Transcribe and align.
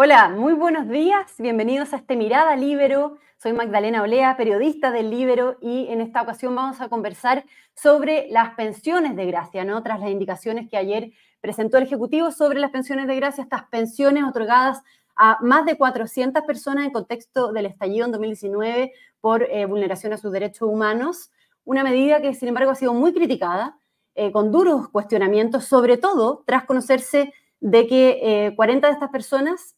Hola, 0.00 0.28
muy 0.28 0.52
buenos 0.52 0.88
días, 0.88 1.34
bienvenidos 1.38 1.92
a 1.92 1.96
este 1.96 2.14
Mirada 2.14 2.54
Libero. 2.54 3.18
Soy 3.36 3.52
Magdalena 3.52 4.00
Olea, 4.00 4.36
periodista 4.36 4.92
del 4.92 5.10
Libero, 5.10 5.56
y 5.60 5.88
en 5.88 6.00
esta 6.00 6.22
ocasión 6.22 6.54
vamos 6.54 6.80
a 6.80 6.88
conversar 6.88 7.44
sobre 7.74 8.28
las 8.30 8.54
pensiones 8.54 9.16
de 9.16 9.26
gracia, 9.26 9.64
¿no? 9.64 9.82
Tras 9.82 9.98
las 9.98 10.10
indicaciones 10.10 10.70
que 10.70 10.76
ayer 10.76 11.10
presentó 11.40 11.78
el 11.78 11.82
Ejecutivo 11.82 12.30
sobre 12.30 12.60
las 12.60 12.70
pensiones 12.70 13.08
de 13.08 13.16
gracia, 13.16 13.42
estas 13.42 13.64
pensiones 13.70 14.22
otorgadas 14.22 14.84
a 15.16 15.38
más 15.40 15.64
de 15.66 15.76
400 15.76 16.44
personas 16.44 16.84
en 16.84 16.92
contexto 16.92 17.52
del 17.52 17.66
estallido 17.66 18.06
en 18.06 18.12
2019 18.12 18.92
por 19.20 19.42
eh, 19.42 19.66
vulneración 19.66 20.12
a 20.12 20.16
sus 20.16 20.30
derechos 20.30 20.68
humanos. 20.68 21.32
Una 21.64 21.82
medida 21.82 22.22
que, 22.22 22.34
sin 22.34 22.50
embargo, 22.50 22.70
ha 22.70 22.76
sido 22.76 22.94
muy 22.94 23.12
criticada, 23.12 23.76
eh, 24.14 24.30
con 24.30 24.52
duros 24.52 24.90
cuestionamientos, 24.90 25.64
sobre 25.64 25.96
todo 25.96 26.44
tras 26.46 26.66
conocerse 26.66 27.34
de 27.58 27.88
que 27.88 28.52
40 28.54 28.86
eh, 28.86 28.90
de 28.90 28.94
estas 28.94 29.10
personas 29.10 29.74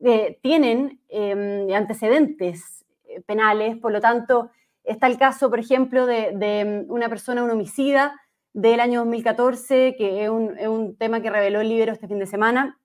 eh, 0.00 0.38
tienen 0.42 1.00
em, 1.08 1.72
antecedentes 1.72 2.84
eh, 3.04 3.20
penales, 3.22 3.76
por 3.78 3.92
lo 3.92 4.00
tanto, 4.00 4.50
está 4.84 5.06
el 5.06 5.18
caso, 5.18 5.48
por 5.50 5.58
ejemplo, 5.58 6.06
de, 6.06 6.28
em, 6.40 6.84
una 6.88 7.08
persona, 7.08 7.42
un 7.42 7.50
homicida 7.50 8.20
del 8.52 8.80
año 8.80 9.00
2014, 9.00 9.96
que 9.96 10.24
es 10.24 10.30
un, 10.30 10.96
tema 10.96 11.20
que 11.20 11.30
reveló 11.30 11.60
el 11.60 11.68
libro 11.68 11.92
este 11.92 12.08
fin 12.08 12.18
de 12.18 12.26
semana, 12.26 12.78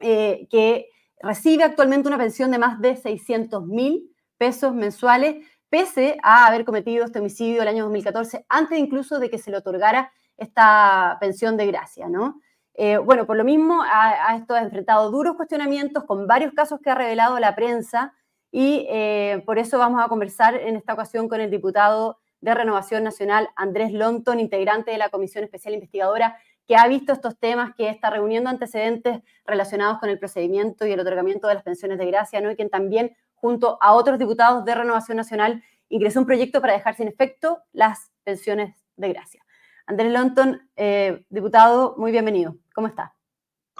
eh, 0.00 0.46
que 0.50 0.88
recibe 1.20 1.64
actualmente 1.64 2.08
una 2.08 2.18
pensión 2.18 2.50
de 2.50 2.58
más 2.58 2.80
de 2.80 2.96
600 2.96 3.66
mil 3.66 4.10
pesos 4.36 4.74
mensuales, 4.74 5.46
pese 5.68 6.16
a 6.22 6.46
haber 6.46 6.64
cometido 6.64 7.04
este 7.04 7.20
homicidio 7.20 7.62
el 7.62 7.68
año 7.68 7.84
2014, 7.84 8.44
antes 8.48 8.78
incluso 8.78 9.18
de 9.18 9.30
que 9.30 9.38
se 9.38 9.50
le 9.50 9.58
otorgara 9.58 10.12
esta 10.36 11.16
pensión 11.20 11.56
de 11.56 11.66
gracia, 11.66 12.08
¿no? 12.08 12.40
Eh, 12.74 12.96
bueno, 12.98 13.26
por 13.26 13.36
lo 13.36 13.44
mismo, 13.44 13.82
a, 13.82 14.36
esto 14.36 14.54
ha 14.54 14.62
enfrentado 14.62 15.10
duros 15.10 15.36
cuestionamientos 15.36 16.04
con 16.04 16.26
varios 16.26 16.52
casos 16.54 16.80
que 16.80 16.90
ha 16.90 16.94
revelado 16.94 17.38
la 17.38 17.54
prensa 17.54 18.14
y 18.50 18.86
eh, 18.88 19.42
por 19.46 19.58
eso 19.58 19.78
vamos 19.78 20.02
a 20.02 20.08
conversar 20.08 20.54
en 20.54 20.76
esta 20.76 20.94
ocasión 20.94 21.28
con 21.28 21.40
el 21.40 21.50
diputado 21.50 22.18
de 22.40 22.54
Renovación 22.54 23.04
Nacional, 23.04 23.48
Andrés 23.56 23.92
Lonton, 23.92 24.40
integrante 24.40 24.90
de 24.90 24.98
la 24.98 25.10
Comisión 25.10 25.44
Especial 25.44 25.74
Investigadora, 25.74 26.36
que 26.66 26.76
ha 26.76 26.86
visto 26.88 27.12
estos 27.12 27.38
temas, 27.38 27.74
que 27.76 27.88
está 27.88 28.10
reuniendo 28.10 28.50
antecedentes 28.50 29.20
relacionados 29.44 29.98
con 29.98 30.08
el 30.08 30.18
procedimiento 30.18 30.86
y 30.86 30.92
el 30.92 31.00
otorgamiento 31.00 31.48
de 31.48 31.54
las 31.54 31.62
pensiones 31.62 31.98
de 31.98 32.06
gracia, 32.06 32.40
¿no? 32.40 32.50
y 32.50 32.56
quien 32.56 32.70
también, 32.70 33.16
junto 33.34 33.78
a 33.80 33.92
otros 33.94 34.18
diputados 34.18 34.64
de 34.64 34.74
Renovación 34.74 35.16
Nacional, 35.16 35.62
ingresó 35.88 36.20
un 36.20 36.26
proyecto 36.26 36.60
para 36.60 36.72
dejar 36.72 36.94
sin 36.94 37.08
efecto 37.08 37.62
las 37.72 38.10
pensiones 38.24 38.74
de 38.96 39.08
gracia. 39.08 39.42
Andrés 39.86 40.12
Lonton, 40.12 40.70
eh, 40.76 41.24
diputado, 41.28 41.94
muy 41.98 42.12
bienvenido. 42.12 42.56
¿Cómo 42.74 42.86
está? 42.86 43.14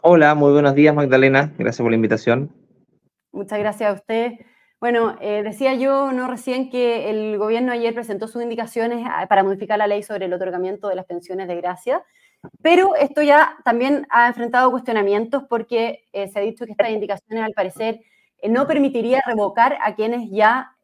Hola, 0.02 0.34
muy 0.34 0.52
buenos 0.52 0.74
días 0.74 0.94
Magdalena, 0.94 1.52
gracias 1.56 1.82
por 1.82 1.90
la 1.90 1.96
invitación. 1.96 2.50
Muchas 3.32 3.58
gracias 3.58 3.90
a 3.90 3.94
usted. 3.94 4.32
Bueno, 4.80 5.16
eh, 5.20 5.42
decía 5.42 5.74
yo 5.74 6.12
no 6.12 6.28
recién 6.28 6.68
que 6.68 7.08
el 7.08 7.38
gobierno 7.38 7.72
ayer 7.72 7.94
presentó 7.94 8.26
sus 8.26 8.42
indicaciones 8.42 9.06
ah, 9.08 9.26
para 9.28 9.44
modificar 9.44 9.78
la 9.78 9.86
ley 9.86 10.02
sobre 10.02 10.26
el 10.26 10.32
otorgamiento 10.32 10.88
de 10.88 10.96
las 10.96 11.06
pensiones 11.06 11.48
de 11.48 11.56
gracia, 11.56 12.04
pero 12.60 12.94
esto 12.96 13.22
ya 13.22 13.56
también 13.64 14.06
ha 14.10 14.26
enfrentado 14.26 14.70
cuestionamientos 14.70 15.44
porque 15.48 16.04
eh, 16.12 16.28
se 16.28 16.38
ha 16.38 16.42
dicho 16.42 16.66
que 16.66 16.72
estas 16.72 16.90
indicaciones 16.90 17.44
al 17.44 17.52
parecer 17.52 18.00
eh, 18.38 18.48
no 18.48 18.66
permitiría 18.66 19.22
revocar 19.24 19.78
a 19.80 19.94
quienes 19.94 20.28
ya 20.30 20.76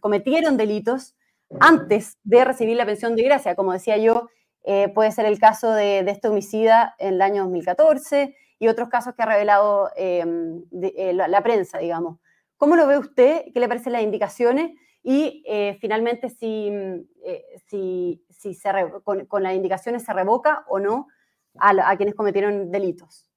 cometieron 0.00 0.56
delitos 0.56 1.14
antes 1.60 2.16
de 2.24 2.44
recibir 2.44 2.76
la 2.76 2.86
pensión 2.86 3.14
de 3.14 3.24
gracia. 3.24 3.54
Como 3.54 3.72
decía 3.72 3.98
yo, 3.98 4.30
eh, 4.64 4.88
puede 4.88 5.10
ser 5.12 5.26
el 5.26 5.38
caso 5.38 5.72
de, 5.72 6.00
este 6.00 6.28
homicida 6.28 6.94
en 6.98 7.14
el 7.14 7.22
año 7.22 7.42
2014 7.42 8.36
y 8.58 8.68
otros 8.68 8.88
casos 8.88 9.14
que 9.14 9.22
ha 9.22 9.26
revelado 9.26 9.90
em, 9.96 10.62
eh, 10.72 11.12
la, 11.12 11.42
prensa, 11.42 11.78
digamos. 11.78 12.18
¿Cómo 12.56 12.76
lo 12.76 12.86
ve 12.86 12.98
usted? 12.98 13.46
¿Qué 13.52 13.58
le 13.58 13.68
parecen 13.68 13.92
las 13.92 14.02
indicaciones? 14.02 14.72
Y 15.02 15.42
eh, 15.48 15.76
finalmente, 15.80 16.28
si, 16.28 16.70
si, 17.66 18.24
si 18.30 18.54
se 18.54 18.70
con, 19.02 19.42
las 19.42 19.54
indicaciones 19.54 20.04
se 20.04 20.12
revoca 20.12 20.64
o 20.68 20.78
no 20.78 21.08
a, 21.58 21.96
quienes 21.96 22.14
cometieron 22.14 22.70
delitos. 22.70 23.28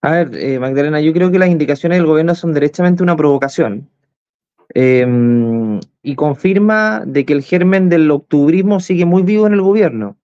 A 0.00 0.10
ver, 0.10 0.58
Magdalena, 0.58 1.00
yo 1.00 1.12
creo 1.12 1.30
que 1.30 1.38
las 1.38 1.50
indicaciones 1.50 1.98
del 1.98 2.06
gobierno 2.06 2.34
son 2.34 2.54
derechamente 2.54 3.02
una 3.02 3.14
provocación. 3.14 3.90
Em, 4.74 5.78
y 6.02 6.16
confirma 6.16 7.04
de 7.06 7.24
que 7.24 7.32
el 7.32 7.42
germen 7.42 7.88
del 7.88 8.10
octubrismo 8.10 8.80
sigue 8.80 9.04
muy 9.04 9.22
vivo 9.22 9.46
en 9.46 9.52
el 9.52 9.62
gobierno. 9.62 10.18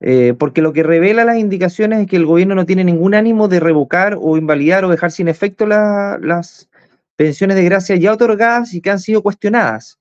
Eh, 0.00 0.34
porque 0.38 0.62
lo 0.62 0.72
que 0.72 0.82
revela 0.82 1.24
las 1.24 1.38
indicaciones 1.38 2.00
es 2.00 2.06
que 2.06 2.16
el 2.16 2.26
gobierno 2.26 2.54
no 2.54 2.66
tiene 2.66 2.84
ningún 2.84 3.14
ánimo 3.14 3.48
de 3.48 3.60
revocar 3.60 4.16
o 4.20 4.36
invalidar 4.36 4.84
o 4.84 4.90
dejar 4.90 5.10
sin 5.10 5.26
efecto 5.26 5.66
las 5.66 6.68
pensiones 7.16 7.56
de 7.56 7.64
gracia 7.64 7.96
ya 7.96 8.12
otorgadas 8.12 8.74
y 8.74 8.80
que 8.80 8.90
han 8.90 9.00
sido 9.00 9.22
cuestionadas. 9.22 9.98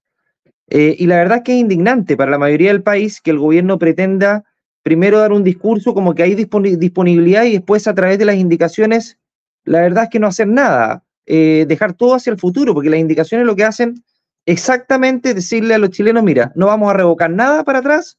Eh, 0.70 0.96
y 1.00 1.08
la 1.08 1.16
verdad 1.16 1.38
es 1.38 1.44
que 1.46 1.54
es 1.54 1.60
indignante 1.60 2.18
para 2.18 2.30
la 2.30 2.38
mayoría 2.38 2.72
del 2.74 2.84
país 2.84 3.22
que 3.22 3.32
el 3.32 3.40
gobierno 3.40 3.80
pretenda 3.80 4.44
primero 4.84 5.20
dar 5.20 5.32
un 5.32 5.44
discurso 5.44 5.94
como 5.94 6.14
que 6.14 6.24
hay 6.24 6.36
disponibilidad 6.36 7.46
y 7.46 7.54
después 7.54 7.88
a 7.88 7.96
través 7.96 8.20
de 8.20 8.26
las 8.26 8.36
indicaciones, 8.36 9.18
la 9.64 9.82
verdad 9.82 10.04
es 10.06 10.10
que 10.10 10.20
no 10.20 10.28
hacer 10.28 10.48
nada, 10.48 11.04
eh, 11.30 11.66
dejar 11.68 11.94
todo 11.94 12.16
hacia 12.16 12.32
el 12.32 12.40
futuro, 12.40 12.74
porque 12.74 12.90
las 12.90 13.00
indicaciones 13.00 13.46
lo 13.46 13.56
que 13.56 13.66
hacen 13.66 14.04
exactamente 14.46 15.34
decirle 15.34 15.76
a 15.76 15.78
los 15.78 15.90
chilenos, 15.90 16.24
mira, 16.24 16.54
no 16.56 16.68
vamos 16.68 16.90
a 16.90 16.94
revocar 16.94 17.30
nada 17.30 17.66
para 17.66 17.80
atrás, 17.80 18.18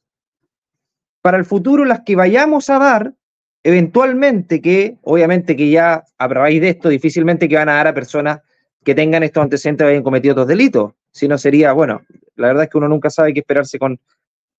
para 1.21 1.37
el 1.37 1.45
futuro 1.45 1.85
las 1.85 2.01
que 2.01 2.15
vayamos 2.15 2.69
a 2.69 2.77
dar, 2.77 3.13
eventualmente 3.63 4.61
que, 4.61 4.97
obviamente 5.01 5.55
que 5.55 5.71
ya 5.71 6.05
a 6.19 6.27
raíz 6.27 6.61
de 6.61 6.69
esto, 6.69 6.87
difícilmente 6.89 7.49
que 7.49 7.55
van 7.55 7.69
a 7.69 7.73
dar 7.73 7.87
a 7.87 7.93
personas 7.95 8.41
que 8.83 8.93
tengan 8.93 9.23
estos 9.23 9.41
antecedentes 9.41 9.85
y 9.85 9.89
hayan 9.89 10.03
cometido 10.03 10.33
otros 10.33 10.47
delitos, 10.47 10.93
si 11.11 11.27
no 11.27 11.39
sería, 11.39 11.73
bueno, 11.73 12.03
la 12.35 12.47
verdad 12.47 12.65
es 12.65 12.69
que 12.69 12.77
uno 12.77 12.87
nunca 12.87 13.09
sabe 13.09 13.33
qué 13.33 13.39
esperarse 13.39 13.79
con, 13.79 13.99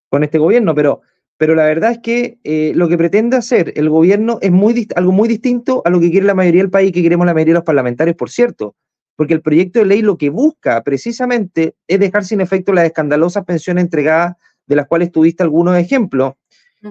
con 0.09 0.25
este 0.25 0.39
gobierno, 0.39 0.75
pero, 0.75 1.03
pero 1.41 1.55
la 1.55 1.65
verdad 1.65 1.93
es 1.93 2.01
que 2.01 2.39
eh, 2.45 2.73
lo 2.75 2.87
que 2.87 2.99
pretende 2.99 3.35
hacer 3.35 3.73
el 3.75 3.89
gobierno 3.89 4.39
es 4.43 4.51
muy, 4.53 4.87
algo 4.95 5.11
muy 5.11 5.27
distinto 5.27 5.81
a 5.87 5.89
lo 5.89 5.99
que 5.99 6.11
quiere 6.11 6.27
la 6.27 6.35
mayoría 6.35 6.61
del 6.61 6.71
país 6.71 6.91
y 6.91 6.93
que 6.93 7.03
queremos 7.03 7.25
la 7.25 7.33
mayoría 7.33 7.55
de 7.55 7.61
los 7.61 7.65
parlamentarios, 7.65 8.15
por 8.15 8.29
cierto 8.29 8.75
porque 9.17 9.33
el 9.33 9.41
proyecto 9.41 9.79
de 9.79 9.87
ley 9.87 10.03
lo 10.03 10.19
que 10.19 10.29
busca 10.29 10.83
precisamente 10.83 11.75
es 11.87 11.99
dejar 11.99 12.25
sin 12.25 12.43
efecto 12.43 12.75
las 12.75 12.85
escandalosas 12.85 13.47
pensiones 13.47 13.85
entregadas, 13.85 14.37
de 14.67 14.77
las 14.77 14.87
cuales 14.87 15.13
tuviste 15.13 15.43
algunos 15.43 15.77
ejemplos, 15.79 16.35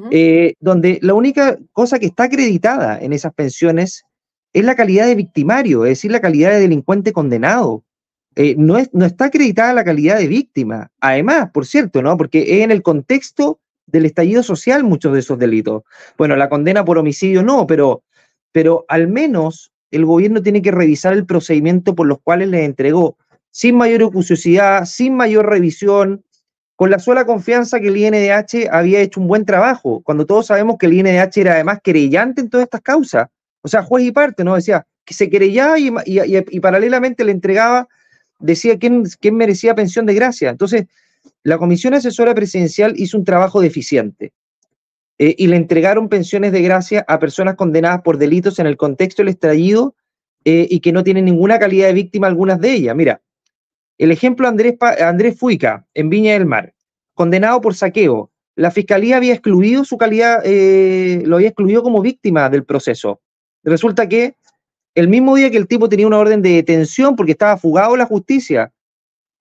eh, 0.10 0.54
donde 0.60 0.98
la 1.04 1.14
única 1.14 1.58
cosa 1.72 1.98
que 1.98 2.08
está 2.08 2.24
acreditada 2.24 3.00
en 3.00 3.14
esas 3.14 3.34
pensiones 3.34 4.04
es 4.54 4.64
la 4.64 4.76
calidad 4.76 5.06
de 5.06 5.16
victimario, 5.16 5.86
es 5.86 5.90
decir, 5.92 6.12
la 6.12 6.22
calidad 6.22 6.52
de 6.52 6.60
delincuente 6.60 7.14
condenado. 7.14 7.84
Eh, 8.36 8.54
no, 8.58 8.78
es, 8.78 8.92
no 8.94 9.06
está 9.06 9.26
acreditada 9.26 9.74
la 9.74 9.84
calidad 9.84 10.20
de 10.20 10.28
víctima. 10.28 10.92
Además, 11.00 11.50
por 11.52 11.66
cierto, 11.66 12.02
¿no? 12.02 12.16
Porque 12.16 12.42
es 12.42 12.64
en 12.64 12.70
el 12.70 12.84
contexto 12.84 13.60
del 13.92 14.06
estallido 14.06 14.44
social 14.44 14.84
muchos 14.84 15.14
de 15.14 15.20
esos 15.20 15.38
delitos. 15.40 15.84
Bueno, 16.18 16.36
la 16.36 16.50
condena 16.50 16.86
por 16.86 16.98
homicidio 16.98 17.44
no, 17.44 17.68
pero, 17.68 18.04
pero 18.52 18.86
al 18.88 19.08
menos 19.08 19.72
el 19.92 20.06
gobierno 20.06 20.42
tiene 20.42 20.62
que 20.62 20.72
revisar 20.72 21.14
el 21.14 21.26
procedimiento 21.26 21.96
por 21.96 22.08
los 22.08 22.20
cuales 22.22 22.50
les 22.50 22.66
entregó, 22.66 23.18
sin 23.52 23.76
mayor 23.76 24.12
ociosidad, 24.14 24.86
sin 24.86 25.16
mayor 25.16 25.50
revisión, 25.50 26.24
con 26.76 26.92
la 26.92 27.00
sola 27.00 27.26
confianza 27.26 27.80
que 27.80 27.90
el 27.90 27.98
INDH 27.98 28.70
había 28.72 29.02
hecho 29.02 29.20
un 29.20 29.28
buen 29.28 29.44
trabajo, 29.46 30.02
cuando 30.02 30.26
todos 30.26 30.46
sabemos 30.48 30.78
que 30.78 30.86
el 30.86 30.94
INDH 30.94 31.38
era 31.38 31.54
además 31.54 31.80
querellante 31.84 32.42
en 32.42 32.50
todas 32.50 32.66
estas 32.66 32.82
causas. 32.82 33.28
O 33.62 33.68
sea, 33.68 33.84
juez 33.84 34.06
y 34.06 34.12
parte, 34.12 34.44
¿no? 34.44 34.56
Decía 34.56 34.86
que 35.04 35.14
se 35.14 35.30
querellaba 35.30 35.78
y, 35.78 36.60
paralelamente 36.62 37.26
le 37.26 37.32
entregaba, 37.32 37.88
decía 38.40 38.78
quién, 38.80 39.04
quién 39.20 39.36
merecía 39.36 39.76
pensión 39.76 40.06
de 40.06 40.14
gracia. 40.14 40.52
Entonces, 40.52 40.86
la 41.44 41.58
Comisión 41.58 41.94
Asesora 41.94 42.36
Presidencial 42.36 42.94
hizo 42.98 43.18
un 43.18 43.24
trabajo 43.24 43.62
deficiente. 43.62 44.34
Eh, 45.18 45.36
y 45.38 45.48
le 45.48 45.58
entregaron 45.58 46.08
pensiones 46.08 46.54
de 46.54 46.62
gracia 46.62 47.04
a 47.08 47.20
personas 47.20 47.56
condenadas 47.56 48.02
por 48.02 48.18
delitos 48.18 48.58
en 48.58 48.68
el 48.68 48.78
contexto 48.78 49.22
del 49.22 49.30
estallido 49.30 49.96
eh, 50.46 50.66
y 50.70 50.80
que 50.80 50.94
no 50.94 51.04
tienen 51.04 51.26
ninguna 51.26 51.60
calidad 51.60 51.88
de 51.88 51.94
víctima 51.94 52.28
algunas 52.28 52.62
de 52.62 52.72
ellas. 52.72 52.96
Mira, 52.96 53.22
el 53.98 54.12
ejemplo 54.12 54.48
Andrés, 54.48 54.76
Andrés 54.80 55.38
Fuica, 55.38 55.86
en 55.94 56.10
Viña 56.10 56.34
del 56.34 56.46
Mar, 56.46 56.74
condenado 57.14 57.60
por 57.60 57.76
saqueo. 57.76 58.32
La 58.56 58.72
fiscalía 58.72 59.18
había 59.18 59.34
excluido 59.34 59.84
su 59.84 59.98
calidad, 59.98 60.42
eh, 60.46 61.22
lo 61.26 61.36
había 61.36 61.50
excluido 61.50 61.84
como 61.84 62.02
víctima 62.02 62.50
del 62.50 62.64
proceso. 62.64 63.20
Resulta 63.64 64.08
que 64.08 64.36
el 64.96 65.10
mismo 65.10 65.36
día 65.36 65.52
que 65.52 65.58
el 65.58 65.68
tipo 65.68 65.90
tenía 65.90 66.08
una 66.08 66.18
orden 66.18 66.42
de 66.42 66.52
detención 66.52 67.18
porque 67.18 67.34
estaba 67.34 67.58
fugado 67.58 67.98
la 67.98 68.06
justicia, 68.06 68.72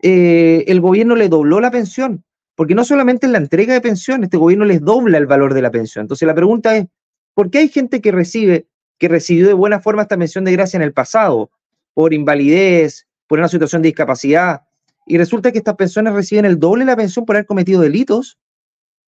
el 0.00 0.80
gobierno 0.80 1.16
le 1.16 1.28
dobló 1.28 1.60
la 1.60 1.70
pensión 1.70 2.24
porque 2.58 2.74
no 2.74 2.84
solamente 2.84 3.24
en 3.24 3.30
la 3.30 3.38
entrega 3.38 3.72
de 3.72 3.80
pensión, 3.80 4.24
este 4.24 4.36
gobierno 4.36 4.64
les 4.64 4.80
dobla 4.80 5.16
el 5.16 5.26
valor 5.26 5.54
de 5.54 5.62
la 5.62 5.70
pensión. 5.70 6.02
Entonces 6.02 6.26
la 6.26 6.34
pregunta 6.34 6.76
es, 6.76 6.88
¿por 7.32 7.52
qué 7.52 7.58
hay 7.58 7.68
gente 7.68 8.00
que 8.00 8.10
recibe, 8.10 8.66
que 8.98 9.06
recibió 9.06 9.46
de 9.46 9.52
buena 9.52 9.78
forma 9.78 10.02
esta 10.02 10.18
pensión 10.18 10.44
de 10.44 10.50
gracia 10.50 10.76
en 10.76 10.82
el 10.82 10.92
pasado, 10.92 11.52
por 11.94 12.12
invalidez, 12.12 13.06
por 13.28 13.38
una 13.38 13.46
situación 13.46 13.80
de 13.80 13.90
discapacidad, 13.90 14.62
y 15.06 15.18
resulta 15.18 15.52
que 15.52 15.58
estas 15.58 15.76
personas 15.76 16.14
reciben 16.14 16.46
el 16.46 16.58
doble 16.58 16.84
de 16.84 16.90
la 16.90 16.96
pensión 16.96 17.24
por 17.24 17.36
haber 17.36 17.46
cometido 17.46 17.80
delitos? 17.80 18.40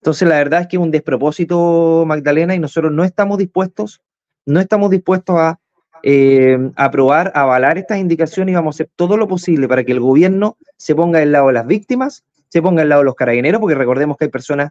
Entonces 0.01 0.29
la 0.29 0.37
verdad 0.37 0.61
es 0.61 0.67
que 0.69 0.77
es 0.77 0.83
un 0.83 0.93
despropósito, 0.93 2.05
Magdalena, 2.07 2.55
y 2.55 2.61
nosotros 2.61 2.93
no 2.93 3.03
estamos 3.03 3.37
dispuestos, 3.37 4.01
no 4.47 4.61
estamos 4.61 4.93
dispuestos 4.93 5.35
a, 5.37 5.59
eh, 6.03 6.59
aprobar, 6.77 7.33
avalar 7.35 7.79
estas 7.79 7.99
indicaciones 7.99 8.53
y 8.53 8.57
vamos 8.57 8.75
a 8.75 8.77
hacer 8.77 8.91
todo 8.97 9.17
lo 9.17 9.29
posible 9.29 9.69
para 9.69 9.85
que 9.85 9.93
el 9.93 10.01
gobierno 10.01 10.57
se 10.77 10.95
ponga 10.95 11.19
del 11.19 11.33
lado 11.33 11.49
de 11.49 11.53
las 11.55 11.67
víctimas, 11.67 12.25
se 12.49 12.63
ponga 12.63 12.81
del 12.81 12.89
lado 12.89 13.03
de 13.03 13.07
los 13.07 13.15
carabineros, 13.15 13.61
porque 13.61 13.75
recordemos 13.75 14.17
que 14.17 14.25
hay 14.25 14.31
personas 14.31 14.71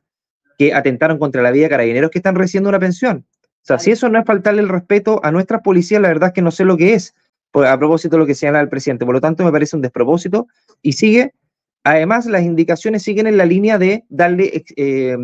que 0.58 0.74
atentaron 0.74 1.18
contra 1.18 1.42
la 1.42 1.52
vida 1.52 1.64
de 1.64 1.70
carabineros 1.70 2.12
que 2.12 2.20
están 2.20 2.36
recibiendo 2.36 2.70
una 2.70 2.80
pensión. 2.80 3.26
O 3.62 3.66
sea, 3.66 3.80
si 3.80 3.92
eso 3.92 4.10
no 4.10 4.20
es 4.20 4.26
faltarle 4.26 4.62
el 4.62 4.70
respeto 4.70 5.22
a 5.24 5.32
nuestras 5.32 5.62
policías, 5.62 6.02
la 6.02 6.08
verdad 6.08 6.30
es 6.30 6.34
que 6.34 6.42
no 6.42 6.52
sé 6.52 6.66
lo 6.66 6.78
que 6.78 6.94
es, 6.96 7.14
a 7.54 7.78
propósito 7.78 8.16
de 8.16 8.20
lo 8.20 8.26
que 8.26 8.36
señala 8.36 8.60
el 8.60 8.70
presidente. 8.70 9.06
Por 9.06 9.16
lo 9.16 9.22
tanto, 9.22 9.44
me 9.44 9.52
parece 9.52 9.76
un 9.76 9.82
despropósito 9.82 10.48
y 10.82 10.94
sigue, 10.94 11.34
además, 11.84 12.26
las 12.26 12.44
indicaciones 12.44 13.04
siguen 13.04 13.28
en 13.28 13.38
la 13.38 13.46
línea 13.46 13.78
de 13.78 14.04
darle 14.10 14.64
eh, 14.76 15.18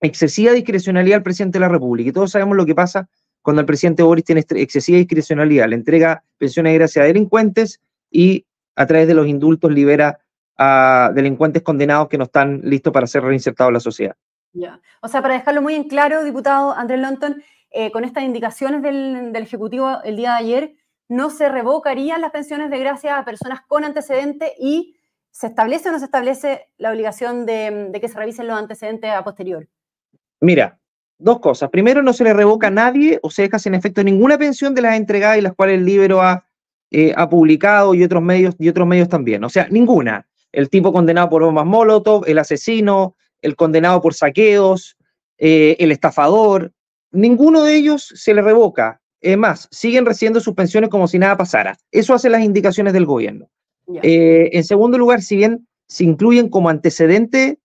excesiva 0.00 0.52
discrecionalidad 0.52 1.18
al 1.18 1.22
presidente 1.22 1.56
de 1.56 1.60
la 1.60 1.68
República. 1.68 2.10
Y 2.10 2.12
todos 2.12 2.30
sabemos 2.30 2.56
lo 2.56 2.66
que 2.66 2.74
pasa 2.74 3.08
cuando 3.44 3.60
el 3.60 3.66
presidente 3.66 4.02
Boris 4.02 4.24
tiene 4.24 4.42
excesiva 4.48 4.96
discrecionalidad, 4.96 5.68
le 5.68 5.76
entrega 5.76 6.24
pensiones 6.38 6.72
de 6.72 6.78
gracia 6.78 7.02
a 7.02 7.04
delincuentes 7.04 7.78
y 8.10 8.46
a 8.74 8.86
través 8.86 9.06
de 9.06 9.12
los 9.12 9.26
indultos 9.26 9.70
libera 9.70 10.18
a 10.56 11.10
delincuentes 11.14 11.62
condenados 11.62 12.08
que 12.08 12.16
no 12.16 12.24
están 12.24 12.62
listos 12.64 12.90
para 12.90 13.06
ser 13.06 13.22
reinsertados 13.22 13.68
en 13.68 13.74
la 13.74 13.80
sociedad. 13.80 14.16
Ya. 14.54 14.80
O 15.02 15.08
sea, 15.08 15.20
para 15.20 15.34
dejarlo 15.34 15.60
muy 15.60 15.74
en 15.74 15.84
claro, 15.84 16.24
diputado 16.24 16.72
Andrés 16.72 17.00
Lonton, 17.00 17.42
eh, 17.70 17.90
con 17.90 18.04
estas 18.04 18.24
indicaciones 18.24 18.80
del, 18.80 19.36
Ejecutivo 19.36 20.00
el 20.04 20.16
día 20.16 20.30
de 20.30 20.38
ayer, 20.38 20.74
no 21.10 21.28
se 21.28 21.50
revocarían 21.50 22.22
las 22.22 22.30
pensiones 22.30 22.70
de 22.70 22.78
gracia 22.78 23.18
a 23.18 23.26
personas 23.26 23.60
con 23.68 23.84
antecedentes 23.84 24.52
y 24.58 24.96
se 25.30 25.48
establece 25.48 25.90
o 25.90 25.92
no 25.92 25.98
se 25.98 26.06
establece 26.06 26.68
la 26.78 26.90
obligación 26.90 27.44
de, 27.44 27.88
de 27.90 28.00
que 28.00 28.08
se 28.08 28.18
revisen 28.18 28.46
los 28.46 28.58
antecedentes 28.58 29.10
a 29.10 29.22
posterior. 29.22 29.68
Mira, 30.40 30.78
dos 31.18 31.40
cosas. 31.40 31.70
Primero, 31.70 32.02
no 32.02 32.12
se 32.12 32.24
le 32.24 32.32
revoca 32.32 32.68
a 32.68 32.70
nadie 32.70 33.18
o 33.22 33.30
se 33.30 33.42
deja 33.42 33.58
sin 33.58 33.74
efecto 33.74 34.02
ninguna 34.02 34.38
pensión 34.38 34.74
de 34.74 34.82
las 34.82 34.96
entregadas 34.96 35.38
y 35.38 35.42
las 35.42 35.54
cuales 35.54 35.78
el 35.78 35.84
libro 35.84 36.22
ha, 36.22 36.46
eh, 36.90 37.12
ha 37.16 37.28
publicado 37.28 37.94
y 37.94 38.04
otros 38.04 38.22
medios 38.22 38.54
y 38.58 38.68
otros 38.68 38.86
medios 38.86 39.08
también. 39.08 39.44
O 39.44 39.48
sea, 39.48 39.66
ninguna. 39.70 40.26
El 40.52 40.68
tipo 40.68 40.92
condenado 40.92 41.28
por 41.28 41.42
bombas 41.42 41.66
Molotov, 41.66 42.24
el 42.26 42.38
asesino, 42.38 43.16
el 43.42 43.56
condenado 43.56 44.00
por 44.00 44.14
saqueos, 44.14 44.96
eh, 45.38 45.76
el 45.78 45.92
estafador, 45.92 46.72
ninguno 47.10 47.64
de 47.64 47.74
ellos 47.74 48.12
se 48.14 48.34
le 48.34 48.42
revoca. 48.42 49.00
Es 49.20 49.38
más, 49.38 49.68
siguen 49.70 50.04
recibiendo 50.04 50.40
sus 50.40 50.54
pensiones 50.54 50.90
como 50.90 51.08
si 51.08 51.18
nada 51.18 51.36
pasara. 51.36 51.76
Eso 51.90 52.14
hacen 52.14 52.32
las 52.32 52.42
indicaciones 52.42 52.92
del 52.92 53.06
gobierno. 53.06 53.48
Eh, 54.02 54.50
en 54.52 54.64
segundo 54.64 54.98
lugar, 54.98 55.22
si 55.22 55.36
bien 55.36 55.66
se 55.86 56.04
incluyen 56.04 56.48
como 56.48 56.68
antecedente 56.68 57.58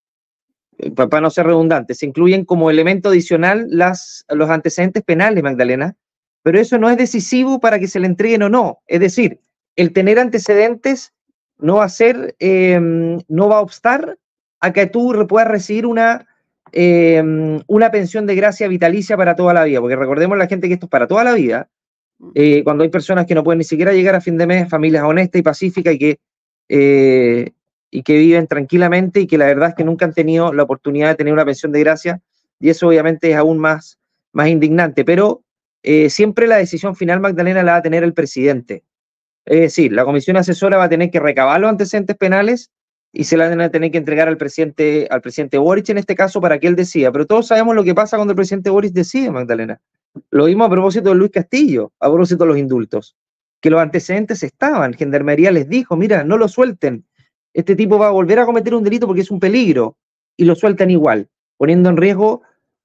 para 0.96 1.22
no 1.22 1.30
ser 1.30 1.46
redundante, 1.46 1.94
se 1.94 2.06
incluyen 2.06 2.46
como 2.46 2.70
elemento 2.70 3.10
adicional 3.10 3.68
las, 3.70 4.26
los 4.30 4.50
antecedentes 4.50 5.04
penales, 5.04 5.44
Magdalena, 5.44 5.96
pero 6.44 6.60
eso 6.60 6.78
no 6.78 6.90
es 6.90 6.98
decisivo 6.98 7.60
para 7.60 7.80
que 7.80 7.88
se 7.88 8.00
le 8.00 8.08
entreguen 8.08 8.44
o 8.44 8.50
no. 8.50 8.80
Es 8.88 9.00
decir, 9.00 9.40
el 9.76 9.94
tener 9.94 10.20
antecedentes 10.20 11.14
no 11.58 11.78
va 11.78 11.86
a 11.86 11.90
ser, 11.90 12.36
em, 12.40 13.20
no 13.28 13.50
va 13.50 13.58
a 13.58 13.62
obstar 13.62 14.18
a 14.62 14.74
que 14.74 14.86
tú 14.88 15.26
puedas 15.28 15.48
recibir 15.48 15.86
una, 15.86 16.28
em, 16.72 17.62
una 17.68 17.92
pensión 17.92 18.25
de 18.25 18.36
gracia 18.36 18.68
vitalicia 18.68 19.18
para 19.18 19.36
toda 19.36 19.54
la 19.54 19.66
vida, 19.66 19.82
porque 19.82 19.96
recordemos 19.96 20.38
la 20.38 20.48
gente 20.48 20.68
que 20.68 20.75
esto 20.75 20.86
es 20.86 20.90
para 20.90 21.08
toda 21.08 21.24
la 21.24 21.34
vida, 21.34 21.70
eh, 22.36 22.64
cuando 22.64 22.84
hay 22.84 22.90
personas 22.90 23.25
que 23.25 23.36
no 23.36 23.44
pueden 23.44 23.60
ni 23.60 23.64
siquiera 23.64 23.94
llegar 23.94 24.16
a 24.16 24.22
fin 24.22 24.38
de 24.38 24.48
mes, 24.48 24.70
familias 24.70 25.04
honestas 25.04 25.40
y 25.40 25.44
pacíficas 25.44 25.94
y 25.94 26.00
que 26.00 26.20
eh, 26.70 27.52
y 27.91 28.03
que 28.03 28.18
viven 28.18 28.47
tranquilamente 28.47 29.21
y 29.21 29.27
que 29.27 29.38
la 29.38 29.45
verdad 29.45 29.69
es 29.69 29.75
que 29.75 29.83
nunca 29.83 30.06
han 30.06 30.13
tenido 30.13 30.53
la 30.53 30.63
oportunidad 30.63 31.09
de 31.09 31.15
tener 31.15 31.33
una 31.33 31.45
pensión 31.45 31.71
de 31.71 31.80
gracia 31.80 32.21
y 32.59 32.69
eso 32.69 32.88
obviamente 32.88 33.31
es 33.31 33.38
aún 33.38 33.57
más, 33.57 34.00
más 34.31 34.50
indignante, 34.50 35.06
pero 35.06 35.44
eh, 35.81 36.09
siempre 36.09 36.47
la 36.47 36.57
decisión 36.57 36.95
final, 36.95 37.19
Magdalena, 37.19 37.63
la 37.63 37.74
va 37.74 37.77
a 37.77 37.81
tener 37.81 38.03
el 38.03 38.13
presidente. 38.13 38.83
Es 39.45 39.59
decir, 39.62 39.94
la 39.94 40.06
comisión 40.06 40.38
asesora 40.38 40.77
va 40.77 40.83
a 40.86 40.89
tener 40.89 41.09
que 41.09 41.19
recabar 41.19 41.59
los 41.59 41.69
antecedentes 41.69 42.18
penales 42.18 42.71
y 43.12 43.24
se 43.24 43.38
la 43.38 43.50
van 43.50 43.62
a 43.62 43.69
tener 43.69 43.91
que 43.91 43.97
entregar 43.97 44.27
al 44.27 44.38
presidente, 44.38 45.07
al 45.09 45.21
presidente 45.21 45.57
Boric 45.57 45.89
en 45.89 45.97
este 45.97 46.15
caso 46.15 46.39
para 46.41 46.59
que 46.59 46.68
él 46.68 46.75
decida. 46.75 47.12
Pero 47.12 47.25
todos 47.25 47.47
sabemos 47.47 47.75
lo 47.75 47.83
que 47.83 47.95
pasa 47.95 48.18
cuando 48.18 48.33
el 48.33 48.36
presidente 48.36 48.69
Boric 48.69 48.94
decide, 48.94 49.31
Magdalena. 49.31 49.80
Lo 50.30 50.45
vimos 50.45 50.68
a 50.68 50.69
propósito 50.69 51.09
de 51.09 51.15
Luis 51.15 51.31
Castillo, 51.31 51.91
a 52.00 52.07
propósito 52.07 52.44
de 52.44 52.50
los 52.50 52.57
indultos, 52.57 53.15
que 53.62 53.69
los 53.69 53.81
antecedentes 53.81 54.44
estaban. 54.44 54.94
Gendarmería 54.94 55.51
les 55.51 55.68
dijo, 55.68 55.95
mira, 55.95 56.24
no 56.24 56.38
lo 56.38 56.47
suelten, 56.47 57.06
este 57.54 57.75
tipo 57.75 57.98
va 57.98 58.07
a 58.07 58.12
volver 58.12 58.40
a 58.40 58.46
cometer 58.46 58.74
un 58.74 58.84
delito 58.84 59.07
porque 59.07 59.22
es 59.22 59.31
un 59.31 59.40
peligro 59.40 59.98
y 60.38 60.46
lo 60.46 60.56
sueltan 60.56 60.90
igual, 60.90 61.28
poniendo 61.57 61.90
en 61.90 61.98
riesgo 61.98 62.42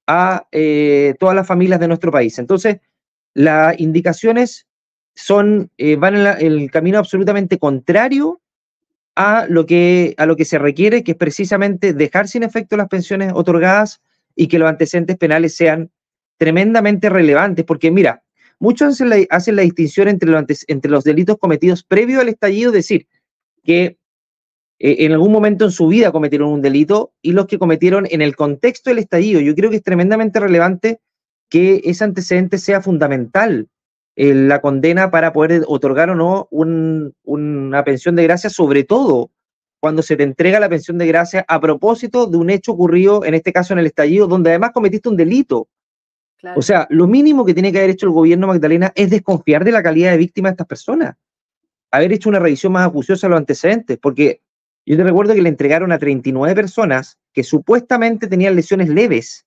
a 0.06 0.46
eh, 0.52 1.14
todas 1.18 1.36
las 1.36 1.46
familias 1.46 1.80
de 1.80 1.88
nuestro 1.88 2.10
país. 2.10 2.38
Entonces, 2.38 2.78
las 3.34 3.78
indicaciones 3.78 4.66
son, 5.14 5.70
eh, 5.78 5.96
van 5.96 6.16
en, 6.16 6.26
el 6.40 6.70
camino 6.70 6.98
absolutamente 6.98 7.58
contrario 7.58 8.40
a 9.14 9.46
lo, 9.48 9.64
que, 9.66 10.14
a 10.18 10.26
lo 10.26 10.36
que 10.36 10.44
se 10.44 10.58
requiere, 10.58 11.04
que 11.04 11.12
es 11.12 11.16
precisamente 11.16 11.92
dejar 11.92 12.26
sin 12.28 12.42
efecto 12.42 12.76
las 12.76 12.88
pensiones 12.88 13.32
otorgadas 13.34 14.00
y 14.34 14.48
que 14.48 14.58
los 14.58 14.68
antecedentes 14.68 15.16
penales 15.16 15.54
sean 15.54 15.90
tremendamente 16.36 17.08
relevantes, 17.08 17.64
porque 17.64 17.92
mira, 17.92 18.24
muchos 18.58 19.00
hacen 19.30 19.56
la, 19.56 19.62
distinción 19.62 20.08
entre 20.08 20.32
entre 20.66 20.90
los 20.90 21.04
delitos 21.04 21.38
cometidos 21.38 21.84
previo 21.84 22.20
al 22.20 22.28
estallido, 22.28 22.70
es 22.70 22.74
decir, 22.74 23.06
que 23.62 23.98
en 24.86 25.12
algún 25.12 25.32
momento 25.32 25.64
en 25.64 25.70
su 25.70 25.88
vida 25.88 26.12
cometieron 26.12 26.50
un 26.50 26.60
delito 26.60 27.14
y 27.22 27.32
los 27.32 27.46
que 27.46 27.58
cometieron 27.58 28.06
en 28.10 28.20
el 28.20 28.36
contexto 28.36 28.90
del 28.90 28.98
estallido. 28.98 29.40
Yo 29.40 29.54
creo 29.54 29.70
que 29.70 29.76
es 29.76 29.82
tremendamente 29.82 30.38
relevante 30.38 31.00
que 31.48 31.80
ese 31.84 32.04
antecedente 32.04 32.58
sea 32.58 32.82
fundamental 32.82 33.68
en 34.14 34.46
la 34.46 34.60
condena 34.60 35.10
para 35.10 35.32
poder 35.32 35.62
otorgar 35.66 36.10
o 36.10 36.14
no 36.14 36.48
una 36.50 37.82
pensión 37.82 38.14
de 38.14 38.24
gracia, 38.24 38.50
sobre 38.50 38.84
todo 38.84 39.30
cuando 39.80 40.02
se 40.02 40.16
te 40.16 40.22
entrega 40.22 40.60
la 40.60 40.68
pensión 40.68 40.98
de 40.98 41.06
gracia 41.06 41.46
a 41.48 41.60
propósito 41.62 42.26
de 42.26 42.36
un 42.36 42.50
hecho 42.50 42.72
ocurrido, 42.72 43.24
en 43.24 43.32
este 43.32 43.54
caso 43.54 43.72
en 43.72 43.78
el 43.78 43.86
estallido, 43.86 44.26
donde 44.26 44.50
además 44.50 44.72
cometiste 44.72 45.08
un 45.08 45.16
delito. 45.16 45.66
O 46.56 46.60
sea, 46.60 46.86
lo 46.90 47.06
mínimo 47.06 47.46
que 47.46 47.54
tiene 47.54 47.72
que 47.72 47.78
haber 47.78 47.90
hecho 47.90 48.04
el 48.04 48.12
gobierno 48.12 48.48
Magdalena 48.48 48.92
es 48.94 49.08
desconfiar 49.08 49.64
de 49.64 49.72
la 49.72 49.82
calidad 49.82 50.10
de 50.10 50.18
víctima 50.18 50.50
de 50.50 50.52
estas 50.52 50.66
personas. 50.66 51.16
Haber 51.90 52.12
hecho 52.12 52.28
una 52.28 52.38
revisión 52.38 52.74
más 52.74 52.86
acuciosa 52.86 53.26
a 53.26 53.30
los 53.30 53.38
antecedentes, 53.38 53.98
porque 53.98 54.42
yo 54.86 54.96
te 54.96 55.04
recuerdo 55.04 55.34
que 55.34 55.42
le 55.42 55.48
entregaron 55.48 55.92
a 55.92 55.98
39 55.98 56.54
personas 56.54 57.18
que 57.32 57.42
supuestamente 57.42 58.26
tenían 58.26 58.54
lesiones 58.54 58.88
leves. 58.88 59.46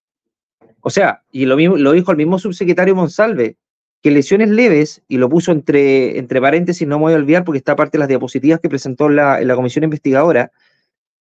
O 0.81 0.89
sea, 0.89 1.23
y 1.31 1.45
lo, 1.45 1.55
mismo, 1.55 1.77
lo 1.77 1.91
dijo 1.91 2.11
el 2.11 2.17
mismo 2.17 2.39
subsecretario 2.39 2.95
Monsalve, 2.95 3.57
que 4.01 4.11
lesiones 4.11 4.49
leves, 4.49 5.01
y 5.07 5.17
lo 5.17 5.29
puso 5.29 5.51
entre, 5.51 6.17
entre 6.17 6.41
paréntesis, 6.41 6.87
no 6.87 6.97
me 6.97 7.03
voy 7.03 7.13
a 7.13 7.17
olvidar 7.17 7.43
porque 7.43 7.57
está 7.57 7.75
parte 7.75 7.97
de 7.97 7.99
las 7.99 8.07
diapositivas 8.07 8.59
que 8.59 8.69
presentó 8.69 9.09
la, 9.09 9.41
la 9.41 9.55
comisión 9.55 9.83
investigadora, 9.83 10.51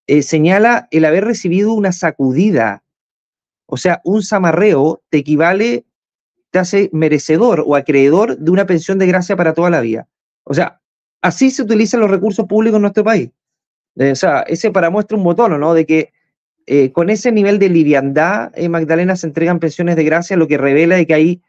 eh, 0.06 0.22
señala 0.22 0.88
el 0.90 1.04
haber 1.04 1.24
recibido 1.24 1.72
una 1.72 1.92
sacudida. 1.92 2.84
O 3.66 3.76
sea, 3.76 4.00
un 4.04 4.22
zamarreo 4.22 5.02
te 5.10 5.18
equivale, 5.18 5.84
te 6.50 6.58
hace 6.58 6.90
merecedor 6.92 7.64
o 7.66 7.74
acreedor 7.74 8.38
de 8.38 8.50
una 8.50 8.66
pensión 8.66 8.98
de 8.98 9.06
gracia 9.06 9.36
para 9.36 9.52
toda 9.52 9.70
la 9.70 9.80
vida. 9.80 10.06
O 10.44 10.54
sea, 10.54 10.80
así 11.22 11.50
se 11.50 11.62
utilizan 11.62 12.00
los 12.00 12.10
recursos 12.10 12.46
públicos 12.46 12.76
en 12.76 12.82
nuestro 12.82 13.02
país. 13.02 13.30
Eh, 13.96 14.12
o 14.12 14.14
sea, 14.14 14.40
ese 14.42 14.70
para 14.70 14.90
muestra 14.90 15.16
un 15.16 15.24
botón, 15.24 15.58
¿no? 15.58 15.74
De 15.74 15.86
que 15.86 16.12
eh, 16.66 16.92
con 16.92 17.10
ese 17.10 17.32
nivel 17.32 17.58
de 17.58 17.68
liviandad, 17.68 18.52
eh, 18.54 18.68
Magdalena, 18.68 19.16
se 19.16 19.26
entregan 19.26 19.58
pensiones 19.58 19.96
de 19.96 20.04
gracia, 20.04 20.36
lo 20.36 20.48
que 20.48 20.58
revela 20.58 20.96
de 20.96 21.06
que 21.06 21.14
hay, 21.14 21.42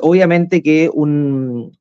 obviamente, 0.00 0.62
que 0.62 0.88
un, 0.92 1.76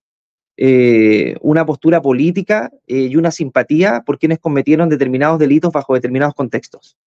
una 1.42 1.66
postura 1.66 2.02
política 2.02 2.72
y 2.88 3.16
una 3.16 3.30
simpatía 3.30 4.02
por 4.04 4.18
quienes 4.18 4.40
cometieron 4.40 4.90
determinados 4.90 5.38
delitos 5.38 5.72
bajo 5.72 5.94
determinados 5.94 6.34
contextos. 6.34 6.98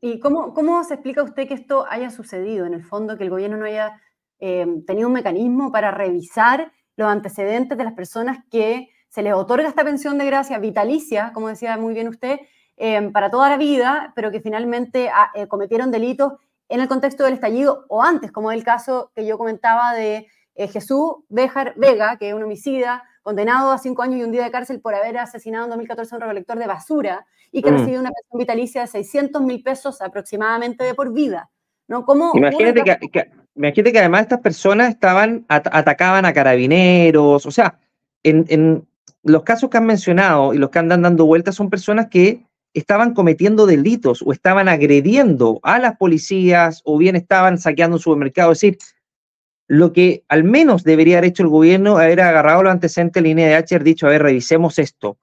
¿Y 0.00 0.18
cómo, 0.18 0.52
cómo 0.52 0.82
se 0.82 0.94
explica 0.94 1.22
usted 1.22 1.46
que 1.46 1.54
esto 1.54 1.86
haya 1.88 2.10
sucedido? 2.10 2.66
En 2.66 2.74
el 2.74 2.82
fondo, 2.82 3.16
que 3.16 3.22
el 3.22 3.30
gobierno 3.30 3.56
no 3.56 3.64
haya 3.64 4.00
tenido 4.38 5.06
un 5.06 5.14
mecanismo 5.14 5.70
para 5.70 5.92
revisar 5.92 6.72
los 6.96 7.08
antecedentes 7.08 7.78
de 7.78 7.84
las 7.84 7.94
personas 7.94 8.38
que 8.50 8.88
se 9.16 9.22
les 9.22 9.32
otorga 9.32 9.66
esta 9.66 9.82
pensión 9.82 10.18
de 10.18 10.26
gracia 10.26 10.58
vitalicia, 10.58 11.30
como 11.32 11.48
decía 11.48 11.78
muy 11.78 11.94
bien 11.94 12.06
usted, 12.06 12.38
eh, 12.76 13.00
para 13.14 13.30
toda 13.30 13.48
la 13.48 13.56
vida, 13.56 14.12
pero 14.14 14.30
que 14.30 14.42
finalmente 14.42 15.08
ah, 15.08 15.30
eh, 15.34 15.48
cometieron 15.48 15.90
delitos 15.90 16.34
en 16.68 16.80
el 16.80 16.86
contexto 16.86 17.24
del 17.24 17.32
estallido 17.32 17.86
o 17.88 18.02
antes, 18.02 18.30
como 18.30 18.52
es 18.52 18.58
el 18.58 18.62
caso 18.62 19.10
que 19.14 19.24
yo 19.24 19.38
comentaba 19.38 19.94
de 19.94 20.26
eh, 20.54 20.68
Jesús 20.68 21.12
Béjar 21.30 21.72
Vega, 21.78 22.18
que 22.18 22.28
es 22.28 22.34
un 22.34 22.42
homicida 22.42 23.04
condenado 23.22 23.72
a 23.72 23.78
cinco 23.78 24.02
años 24.02 24.18
y 24.18 24.22
un 24.22 24.32
día 24.32 24.44
de 24.44 24.50
cárcel 24.50 24.82
por 24.82 24.94
haber 24.94 25.16
asesinado 25.16 25.64
en 25.64 25.70
2014 25.70 26.14
a 26.14 26.16
un 26.16 26.20
recolector 26.20 26.58
de 26.58 26.66
basura 26.66 27.26
y 27.50 27.62
que 27.62 27.70
mm. 27.70 27.74
recibió 27.74 28.00
una 28.00 28.10
pensión 28.10 28.38
vitalicia 28.38 28.82
de 28.82 28.86
600 28.88 29.40
mil 29.40 29.62
pesos 29.62 30.02
aproximadamente 30.02 30.84
de 30.84 30.92
por 30.92 31.10
vida. 31.14 31.48
¿no? 31.88 32.04
¿Cómo 32.04 32.32
imagínate, 32.34 32.82
que, 32.84 33.30
imagínate 33.54 33.92
que 33.92 33.98
además 33.98 34.20
estas 34.22 34.40
personas 34.40 34.90
estaban, 34.90 35.46
atacaban 35.48 36.26
a 36.26 36.34
carabineros, 36.34 37.46
o 37.46 37.50
sea, 37.50 37.78
en, 38.22 38.86
los 39.26 39.42
casos 39.42 39.70
que 39.70 39.78
han 39.78 39.86
mencionado 39.86 40.54
y 40.54 40.58
los 40.58 40.70
que 40.70 40.78
andan 40.78 41.02
dando 41.02 41.26
vueltas 41.26 41.54
son 41.54 41.70
personas 41.70 42.08
que 42.08 42.44
estaban 42.74 43.14
cometiendo 43.14 43.66
delitos 43.66 44.22
o 44.24 44.32
estaban 44.32 44.68
agrediendo 44.68 45.60
a 45.62 45.78
las 45.78 45.96
policías 45.96 46.82
o 46.84 46.98
bien 46.98 47.16
estaban 47.16 47.58
saqueando 47.58 47.96
un 47.96 48.02
supermercado. 48.02 48.52
Es 48.52 48.60
decir, 48.60 48.78
lo 49.66 49.92
que 49.92 50.24
al 50.28 50.44
menos 50.44 50.84
debería 50.84 51.18
haber 51.18 51.30
hecho 51.30 51.42
el 51.42 51.48
gobierno 51.48 52.00
era 52.00 52.28
agarrado 52.28 52.62
los 52.62 52.72
antecedentes 52.72 53.22
de 53.22 53.28
línea 53.28 53.48
de 53.48 53.54
H, 53.56 53.74
haber 53.74 53.84
dicho, 53.84 54.06
a 54.06 54.10
ver, 54.10 54.22
revisemos 54.22 54.78
esto, 54.78 55.18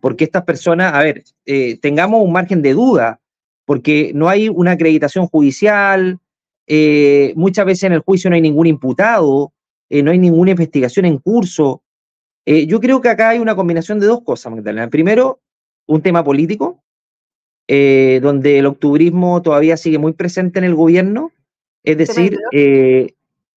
porque 0.00 0.24
estas 0.24 0.44
personas, 0.44 0.92
a 0.92 1.02
ver, 1.02 1.24
eh, 1.46 1.78
tengamos 1.80 2.22
un 2.22 2.32
margen 2.32 2.62
de 2.62 2.74
duda, 2.74 3.20
porque 3.64 4.12
no 4.14 4.28
hay 4.28 4.48
una 4.48 4.72
acreditación 4.72 5.26
judicial, 5.26 6.18
eh, 6.66 7.32
muchas 7.34 7.64
veces 7.64 7.84
en 7.84 7.92
el 7.94 8.00
juicio 8.00 8.28
no 8.28 8.36
hay 8.36 8.42
ningún 8.42 8.66
imputado, 8.66 9.52
eh, 9.88 10.02
no 10.02 10.10
hay 10.10 10.18
ninguna 10.18 10.50
investigación 10.50 11.06
en 11.06 11.18
curso. 11.18 11.82
Yo 12.66 12.80
creo 12.80 13.00
que 13.00 13.08
acá 13.08 13.30
hay 13.30 13.38
una 13.38 13.54
combinación 13.54 14.00
de 14.00 14.06
dos 14.06 14.22
cosas, 14.22 14.52
Magdalena. 14.52 14.88
Primero, 14.88 15.40
un 15.86 16.00
tema 16.02 16.24
político, 16.24 16.82
donde 17.66 18.58
el 18.58 18.66
octubrismo 18.66 19.42
todavía 19.42 19.76
sigue 19.76 19.98
muy 19.98 20.14
presente 20.14 20.58
en 20.58 20.64
el 20.64 20.74
gobierno, 20.74 21.32
es 21.82 21.98
decir, 21.98 22.38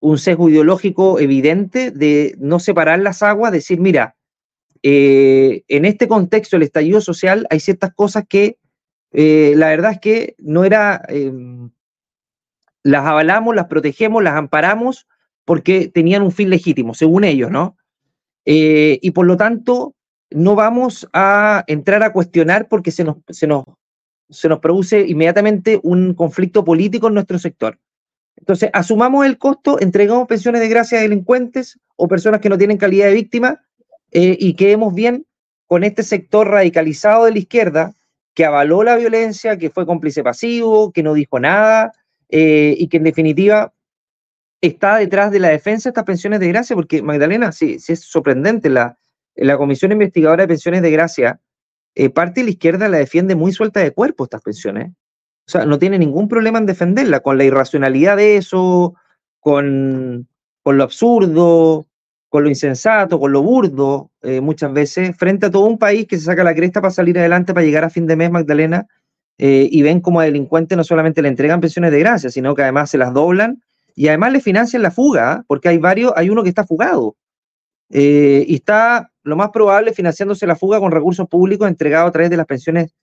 un 0.02 0.18
sesgo 0.18 0.50
ideológico 0.50 1.20
evidente 1.20 1.92
de 1.92 2.36
no 2.40 2.60
separar 2.60 3.00
las 3.00 3.24
aguas, 3.24 3.52
decir, 3.52 3.80
mira, 3.80 4.16
eh, 4.84 5.64
en 5.68 5.86
este 5.86 6.08
contexto 6.08 6.56
del 6.56 6.64
estallido 6.64 7.02
social 7.02 7.46
hay 7.52 7.60
ciertas 7.60 7.94
cosas 7.94 8.26
que 8.28 8.58
eh, 9.14 9.54
la 9.56 9.68
verdad 9.68 9.92
es 9.92 10.00
que 10.00 10.36
no 10.40 10.66
era, 10.66 11.04
em, 11.08 11.70
las 12.82 13.06
avalamos, 13.06 13.56
las 13.56 13.68
protegemos, 13.68 14.24
las 14.24 14.34
amparamos 14.34 15.08
porque 15.46 15.88
tenían 15.88 16.24
un 16.24 16.32
fin 16.32 16.50
legítimo, 16.50 16.96
según 16.96 17.24
ellos, 17.24 17.52
¿no? 17.52 17.78
Eh, 18.46 19.00
y 19.02 19.12
por 19.12 19.26
lo 19.26 19.38
tanto, 19.38 19.96
no 20.30 20.56
vamos 20.56 21.08
a 21.14 21.64
entrar 21.68 22.04
a 22.04 22.14
cuestionar 22.14 22.68
porque 22.68 22.92
se 22.92 23.04
nos, 23.04 23.18
se 23.30 23.48
nos, 23.48 23.66
se 24.30 24.50
nos 24.50 24.60
produce 24.60 25.06
inmediatamente 25.08 25.80
un 25.84 26.14
conflicto 26.14 26.64
político 26.64 27.08
en 27.08 27.16
nuestro 27.16 27.38
sector. 27.40 27.80
Entonces, 28.38 28.70
asumamos 28.74 29.26
el 29.26 29.38
costo, 29.38 29.80
entregamos 29.80 30.28
pensiones 30.28 30.62
de 30.62 30.70
gracia 30.70 30.98
a 30.98 31.02
delincuentes 31.02 31.80
o 31.96 32.08
personas 32.08 32.42
que 32.42 32.50
no 32.50 32.58
tienen 32.58 32.78
calidad 32.78 33.08
de 33.08 33.14
víctima 33.14 33.62
eh, 34.12 34.36
y 34.40 34.56
quedemos 34.56 34.94
bien 34.94 35.26
con 35.68 35.84
este 35.84 36.04
sector 36.04 36.48
radicalizado 36.48 37.26
de 37.26 37.32
la 37.32 37.40
izquierda 37.40 37.94
que 38.34 38.46
avaló 38.46 38.84
la 38.84 38.96
violencia, 38.96 39.58
que 39.58 39.70
fue 39.70 39.86
cómplice 39.86 40.24
pasivo, 40.24 40.92
que 40.92 41.04
no 41.04 41.14
dijo 41.14 41.40
nada 41.40 41.92
eh, 42.30 42.76
y 42.78 42.88
que 42.88 42.98
en 42.98 43.04
definitiva 43.04 43.74
está 44.62 44.98
detrás 44.98 45.32
de 45.32 45.40
la 45.40 45.50
defensa 45.50 45.90
de 45.90 45.92
estas 45.92 46.06
pensiones 46.06 46.40
de 46.40 46.48
gracia, 46.48 46.76
porque 46.76 47.02
Magdalena, 47.02 47.52
sí, 47.52 47.80
sí 47.80 47.94
es 47.94 48.02
sorprendente, 48.02 48.70
la, 48.70 48.98
la 49.36 49.58
Comisión 49.58 49.92
Investigadora 49.92 50.44
de 50.44 50.48
Pensiones 50.48 50.82
de 50.82 50.92
Gracia, 50.92 51.40
eh, 51.96 52.10
parte 52.10 52.42
de 52.42 52.46
la 52.46 52.52
izquierda 52.52 52.88
la 52.88 52.98
defiende 52.98 53.36
muy 53.36 53.52
suelta 53.52 53.80
de 53.80 53.92
cuerpo 53.92 54.24
estas 54.24 54.42
pensiones. 54.42 54.92
O 55.48 55.52
sea, 55.52 55.66
no 55.66 55.80
tiene 55.80 56.00
ningún 56.00 56.28
problema 56.28 56.60
en 56.60 56.66
defenderla, 56.66 57.20
con 57.20 57.38
la 57.38 57.44
irracionalidad 57.44 58.18
de 58.18 58.38
eso, 58.38 58.96
con, 59.40 60.28
lo 60.64 60.84
absurdo, 60.84 61.86
con 62.30 62.44
lo 62.44 62.50
insensato, 62.50 63.20
con 63.20 63.32
lo 63.32 63.42
burdo, 63.42 64.12
eh, 64.22 64.40
muchas 64.40 64.72
veces, 64.72 65.18
frente 65.18 65.48
a 65.48 65.52
todo 65.52 65.66
un 65.66 65.78
país 65.78 66.08
que 66.08 66.18
se 66.18 66.26
saca 66.26 66.44
la 66.44 66.56
cresta 66.56 66.80
para 66.80 66.92
salir 66.92 67.18
adelante, 67.20 67.54
para 67.54 67.66
llegar 67.66 67.84
a 67.84 67.90
fin 67.90 68.08
de 68.08 68.16
mes, 68.16 68.32
Magdalena, 68.32 68.88
eh, 69.38 69.68
y 69.70 69.82
ven 69.82 70.00
como 70.00 70.20
a 70.20 70.26
delincuentes 70.26 70.78
no 70.78 70.84
solamente 70.84 71.22
le 71.22 71.28
entregan 71.28 71.60
pensiones 71.60 71.92
de 71.92 72.00
gracia, 72.00 72.30
sino 72.30 72.54
que 72.54 72.62
además 72.62 72.92
se 72.92 73.00
las 73.00 73.14
doblan 73.14 73.62
y 73.96 74.08
además 74.08 74.32
le 74.34 74.42
financian 74.42 74.82
la 74.82 74.92
fuga, 74.92 75.32
¿ah? 75.32 75.44
porque 75.48 75.70
hay 75.70 75.78
varios, 75.78 76.14
hay 76.16 76.30
uno 76.30 76.44
que 76.44 76.50
está 76.50 76.66
fugado. 76.66 77.16
Eh, 77.90 78.46
y 78.48 78.56
está 78.56 79.12
lo 79.24 79.36
más 79.36 79.50
probable 79.50 79.94
financiándose 79.94 80.48
la 80.48 80.56
fuga 80.56 80.80
con 80.80 80.92
recursos 80.92 81.28
públicos 81.28 81.68
entregados 81.68 82.10
a 82.10 82.12
través 82.12 82.30
de 82.30 82.38
las 82.38 82.46
pensiones, 82.46 82.94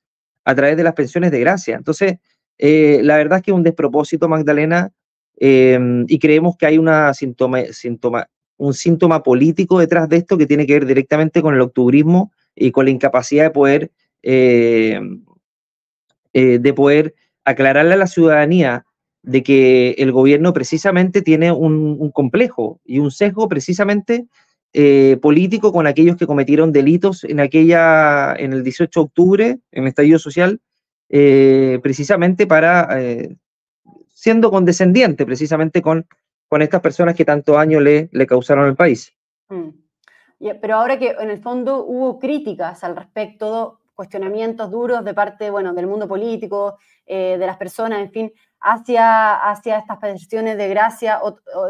a 0.45 0.55
través 0.55 0.77
de 0.77 0.83
las 0.83 0.95
pensiones 0.95 1.31
de 1.31 1.41
gracia. 1.41 1.77
Entonces, 1.77 2.19
eh, 2.57 3.01
la 3.03 3.17
verdad 3.19 3.39
es 3.39 3.45
que 3.45 3.51
es 3.51 3.55
un 3.55 3.63
despropósito, 3.63 4.29
Magdalena, 4.29 4.91
em, 5.37 6.05
y 6.09 6.19
creemos 6.19 6.57
que 6.57 6.67
hay 6.67 6.79
una 6.79 7.13
síntoma, 7.15 7.63
un 8.57 8.75
síntoma 8.75 9.23
político 9.23 9.79
detrás 9.79 10.09
de 10.09 10.17
esto 10.17 10.39
que 10.39 10.47
tiene 10.47 10.67
que 10.67 10.73
ver 10.75 10.87
directamente 10.87 11.43
con 11.43 11.55
el 11.55 11.61
octubrismo 11.61 12.33
y 12.57 12.73
con 12.73 12.87
la 12.87 12.91
incapacidad 12.91 13.45
de 13.45 13.51
poder, 13.51 13.93
eh, 14.23 15.01
de 16.33 16.73
poder 16.75 17.15
aclararle 17.45 17.95
a 17.95 17.97
la 17.97 18.07
ciudadanía 18.07 18.85
de 19.23 19.43
que 19.43 19.91
el 19.99 20.13
gobierno 20.13 20.53
precisamente 20.53 21.23
tiene 21.23 21.53
un, 21.53 22.11
complejo 22.13 22.81
y 22.85 22.99
un 22.99 23.11
sesgo 23.11 23.49
precisamente 23.49 24.27
eh, 24.73 25.19
político 25.21 25.73
con 25.73 25.87
aquellos 25.87 26.17
que 26.17 26.27
cometieron 26.27 26.73
delitos 26.73 27.25
en 27.25 27.41
aquella, 27.41 28.35
en 28.35 28.53
el 28.53 28.63
18 28.63 29.01
de 29.01 29.05
octubre, 29.05 29.59
en 29.73 29.83
el 29.83 29.89
estallido 29.89 30.19
social, 30.19 30.61
eh, 31.09 31.79
precisamente 31.83 32.47
para, 32.47 33.01
eh, 33.01 33.37
siendo 34.09 34.51
condescendiente 34.51 35.25
precisamente 35.25 35.81
con, 35.81 36.07
con 36.49 36.63
estas 36.63 36.81
personas 36.81 37.15
que 37.15 37.25
tanto 37.25 37.55
daño 37.55 37.81
le, 37.81 38.09
le 38.13 38.27
causaron 38.27 38.67
al 38.67 38.77
país. 38.77 39.13
Mm. 39.49 39.71
Pero 40.61 40.77
ahora 40.77 40.99
que 40.99 41.17
en 41.19 41.31
el 41.31 41.43
fondo 41.43 41.85
hubo 41.85 42.19
críticas 42.21 42.85
al 42.85 42.95
respecto, 42.95 43.81
cuestionamientos 43.95 44.71
duros 44.71 45.05
de 45.05 45.13
parte 45.13 45.51
bueno, 45.51 45.75
del 45.75 45.89
mundo 45.89 46.07
político, 46.07 46.79
de 47.05 47.39
las 47.39 47.57
personas, 47.57 48.01
en 48.01 48.13
fin, 48.13 48.33
hacia, 48.61 49.35
hacia 49.35 49.79
estas 49.79 49.99
peticiones 49.99 50.57
de, 50.57 50.69
gracia, 50.69 51.21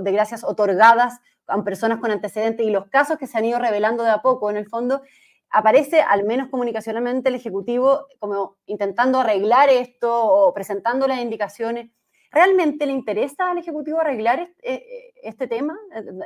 de 0.03 0.13
gracias 0.13 0.45
otorgadas 0.45 1.21
a 1.47 1.63
personas 1.63 1.99
con 1.99 2.11
antecedentes 2.11 2.67
y 2.67 2.71
los 2.71 2.87
casos 2.87 3.19
que 3.19 3.27
se 3.27 3.39
han 3.39 3.45
ido 3.45 3.59
revelando 3.59 4.05
de 4.05 4.11
a 4.11 4.23
poco, 4.23 4.51
en 4.51 4.57
el 4.57 4.69
fondo, 4.69 5.03
aparece, 5.51 6.01
al 6.01 6.25
menos 6.25 6.49
comunicacionalmente, 6.49 7.31
el 7.31 7.35
Ejecutivo 7.35 8.07
como 8.19 8.57
intentando 8.67 9.21
arreglar 9.21 9.71
esto 9.71 10.13
o 10.13 10.53
presentando 10.53 11.07
las 11.07 11.21
indicaciones. 11.21 11.91
¿Realmente 12.31 12.85
le 12.85 12.93
interesa 12.93 13.51
al 13.51 13.59
Ejecutivo 13.59 14.01
arreglar 14.01 14.41
este, 14.41 15.15
este 15.23 15.47
tema? 15.47 15.79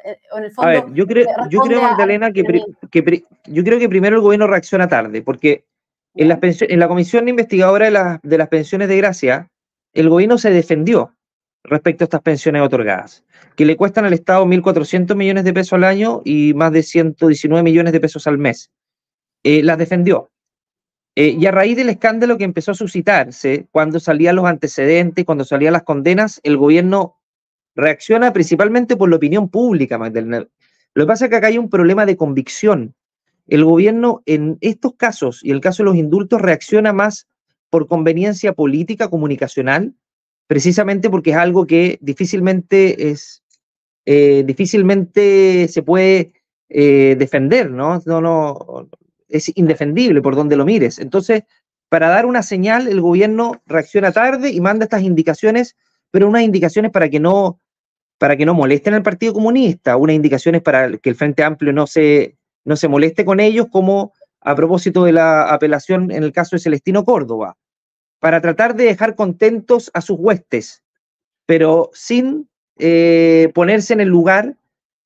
Eh, 0.05 0.19
en 0.37 0.45
el 0.45 0.51
fondo, 0.51 0.69
a 0.69 0.73
ver, 0.73 0.93
yo 0.93 1.07
creo, 1.07 1.27
yo 1.49 1.61
creo 1.61 1.81
Magdalena, 1.81 2.33
que, 2.33 2.43
que, 2.91 3.25
yo 3.47 3.63
creo 3.63 3.79
que 3.79 3.89
primero 3.89 4.17
el 4.17 4.23
gobierno 4.23 4.49
reacciona 4.49 4.89
tarde, 4.89 5.23
porque 5.23 5.65
en, 6.17 6.29
las 6.29 6.41
en 6.43 6.81
la 6.81 6.89
Comisión 6.89 7.29
Investigadora 7.29 7.89
de, 7.89 8.19
de 8.21 8.39
las 8.39 8.49
Pensiones 8.49 8.89
de 8.89 8.97
Gracia, 8.97 9.52
el 9.93 10.09
gobierno 10.09 10.39
se 10.39 10.51
defendió 10.51 11.15
respecto 11.65 12.05
a 12.05 12.07
estas 12.07 12.23
pensiones 12.23 12.63
otorgadas, 12.63 13.25
que 13.57 13.65
le 13.65 13.77
cuestan 13.77 14.05
al 14.05 14.13
Estado 14.13 14.45
1.400 14.47 15.15
millones 15.15 15.45
de 15.45 15.53
pesos 15.53 15.75
al 15.75 15.85
año 15.85 16.23
y 16.25 16.55
más 16.55 16.73
de 16.73 16.83
119 16.83 17.63
millones 17.63 17.93
de 17.93 18.01
pesos 18.01 18.27
al 18.27 18.39
mes. 18.39 18.71
Eh, 19.45 19.63
las 19.63 19.79
defendió. 19.79 20.31
Eh, 21.15 21.37
y 21.39 21.47
a 21.47 21.51
raíz 21.51 21.77
del 21.77 21.91
escándalo 21.91 22.39
que 22.39 22.45
empezó 22.45 22.71
a 22.71 22.75
suscitarse, 22.75 23.67
cuando 23.71 24.01
salían 24.01 24.37
los 24.37 24.47
antecedentes, 24.47 25.25
cuando 25.25 25.45
salían 25.45 25.75
las 25.75 25.83
condenas, 25.83 26.41
el 26.43 26.57
gobierno 26.57 27.21
reacciona 27.75 28.33
principalmente 28.33 28.97
por 28.97 29.11
la 29.11 29.17
opinión 29.17 29.49
pública, 29.49 29.99
Magdalena. 29.99 30.47
Lo 30.95 31.05
que 31.05 31.07
pasa 31.07 31.27
es 31.27 31.31
que 31.31 31.37
acá 31.37 31.49
hay 31.49 31.59
un 31.59 31.69
problema 31.69 32.07
de 32.07 32.17
convicción. 32.17 32.95
El 33.47 33.65
gobierno 33.65 34.23
en 34.27 34.57
estos 34.61 34.95
casos, 34.95 35.41
y 35.43 35.51
el 35.51 35.61
caso 35.61 35.83
de 35.83 35.91
los 35.91 35.97
indultos, 35.97 36.41
reacciona 36.41 36.93
más 36.93 37.27
por 37.73 37.89
conveniencia 37.89 38.53
política, 38.53 39.09
comunicacional, 39.09 39.95
precisamente 40.47 41.09
porque 41.09 41.31
es 41.31 41.37
algo 41.37 41.67
que 41.67 41.99
difícilmente 42.03 43.09
es, 43.09 43.43
eh, 44.05 44.43
difícilmente 44.45 45.69
se 45.69 45.83
puede 45.83 46.35
defender, 46.69 47.71
¿no? 47.71 48.03
No, 48.07 48.21
no, 48.21 48.89
es 49.33 49.51
indefendible 49.57 50.21
por 50.21 50.37
donde 50.37 50.57
lo 50.57 50.67
mires. 50.67 50.99
Entonces, 50.99 51.45
para 51.89 52.09
dar 52.09 52.27
una 52.27 52.43
señal, 52.43 52.87
el 52.87 53.01
gobierno 53.01 53.63
reacciona 53.67 54.13
tarde 54.13 54.51
y 54.51 54.61
manda 54.61 54.85
estas 54.85 55.03
indicaciones, 55.03 55.77
pero 56.11 56.29
unas 56.29 56.43
indicaciones 56.43 56.91
para 56.91 57.09
que 57.09 57.21
no, 57.21 57.59
para 58.19 58.37
que 58.37 58.47
no 58.47 58.55
molesten 58.55 58.95
al 58.95 59.03
Partido 59.03 59.33
Comunista, 59.33 59.97
unas 59.97 60.17
indicaciones 60.17 60.63
para 60.63 60.97
que 60.99 61.11
el 61.11 61.17
Frente 61.17 61.43
Amplio 61.43 61.73
no 61.73 61.87
se, 61.87 62.37
no 62.65 62.77
se 62.77 62.89
moleste 62.89 63.25
con 63.25 63.41
ellos, 63.41 63.67
como 63.71 64.13
a 64.45 64.55
propósito 64.55 65.05
de 65.05 65.13
la 65.13 65.53
apelación 65.53 66.11
en 66.11 66.23
el 66.23 66.33
caso 66.33 66.57
de 66.57 66.61
Celestino 66.61 67.05
Córdoba, 67.05 67.57
para 68.19 68.41
tratar 68.41 68.75
de 68.75 68.85
dejar 68.85 69.15
contentos 69.15 69.91
a 69.95 70.01
sus 70.01 70.17
huestes, 70.19 70.83
pero 71.47 71.91
sin 71.93 72.49
eh, 72.79 73.51
ponerse 73.55 73.93
en 73.93 74.01
el 74.01 74.09
lugar 74.09 74.57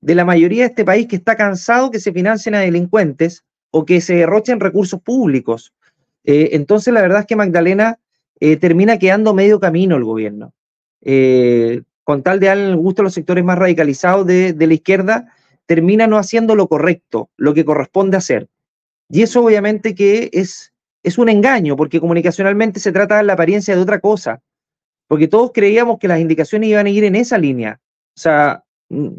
de 0.00 0.14
la 0.14 0.24
mayoría 0.24 0.64
de 0.64 0.68
este 0.68 0.84
país 0.84 1.06
que 1.06 1.16
está 1.16 1.36
cansado 1.36 1.90
que 1.90 2.00
se 2.00 2.12
financien 2.12 2.54
a 2.54 2.60
delincuentes 2.60 3.44
o 3.70 3.84
que 3.84 4.00
se 4.00 4.16
derrochen 4.16 4.60
recursos 4.60 5.00
públicos. 5.00 5.72
Eh, 6.24 6.50
entonces, 6.52 6.92
la 6.92 7.02
verdad 7.02 7.20
es 7.20 7.26
que 7.26 7.36
Magdalena 7.36 7.98
eh, 8.40 8.56
termina 8.56 8.98
quedando 8.98 9.34
medio 9.34 9.60
camino 9.60 9.96
el 9.96 10.04
gobierno. 10.04 10.52
Con 12.06 12.22
tal 12.22 12.38
de 12.38 12.46
darle 12.46 12.68
el 12.68 12.76
gusto 12.76 13.02
a 13.02 13.04
los 13.04 13.14
sectores 13.14 13.44
más 13.44 13.58
radicalizados 13.58 14.26
de, 14.26 14.54
la 14.58 14.74
izquierda, 14.74 15.32
termina 15.66 16.06
no 16.06 16.18
haciendo 16.18 16.54
lo 16.54 16.68
correcto, 16.68 17.30
lo 17.36 17.52
que 17.52 17.64
corresponde 17.64 18.16
hacer. 18.16 18.48
Y 19.08 19.22
eso 19.22 19.44
obviamente 19.44 19.94
que 19.94 20.30
es, 20.32 20.72
es 21.02 21.18
un 21.18 21.28
engaño, 21.28 21.76
porque 21.76 22.00
comunicacionalmente 22.00 22.80
se 22.80 22.92
trata 22.92 23.18
de 23.18 23.24
la 23.24 23.34
apariencia 23.34 23.74
de 23.74 23.82
otra 23.82 24.00
cosa, 24.00 24.40
porque 25.06 25.28
todos 25.28 25.52
creíamos 25.54 25.98
que 25.98 26.08
las 26.08 26.20
indicaciones 26.20 26.70
iban 26.70 26.86
a 26.86 26.90
ir 26.90 27.04
en 27.04 27.16
esa 27.16 27.38
línea. 27.38 27.80
O 28.16 28.20
sea, 28.20 28.64
mm, 28.88 29.16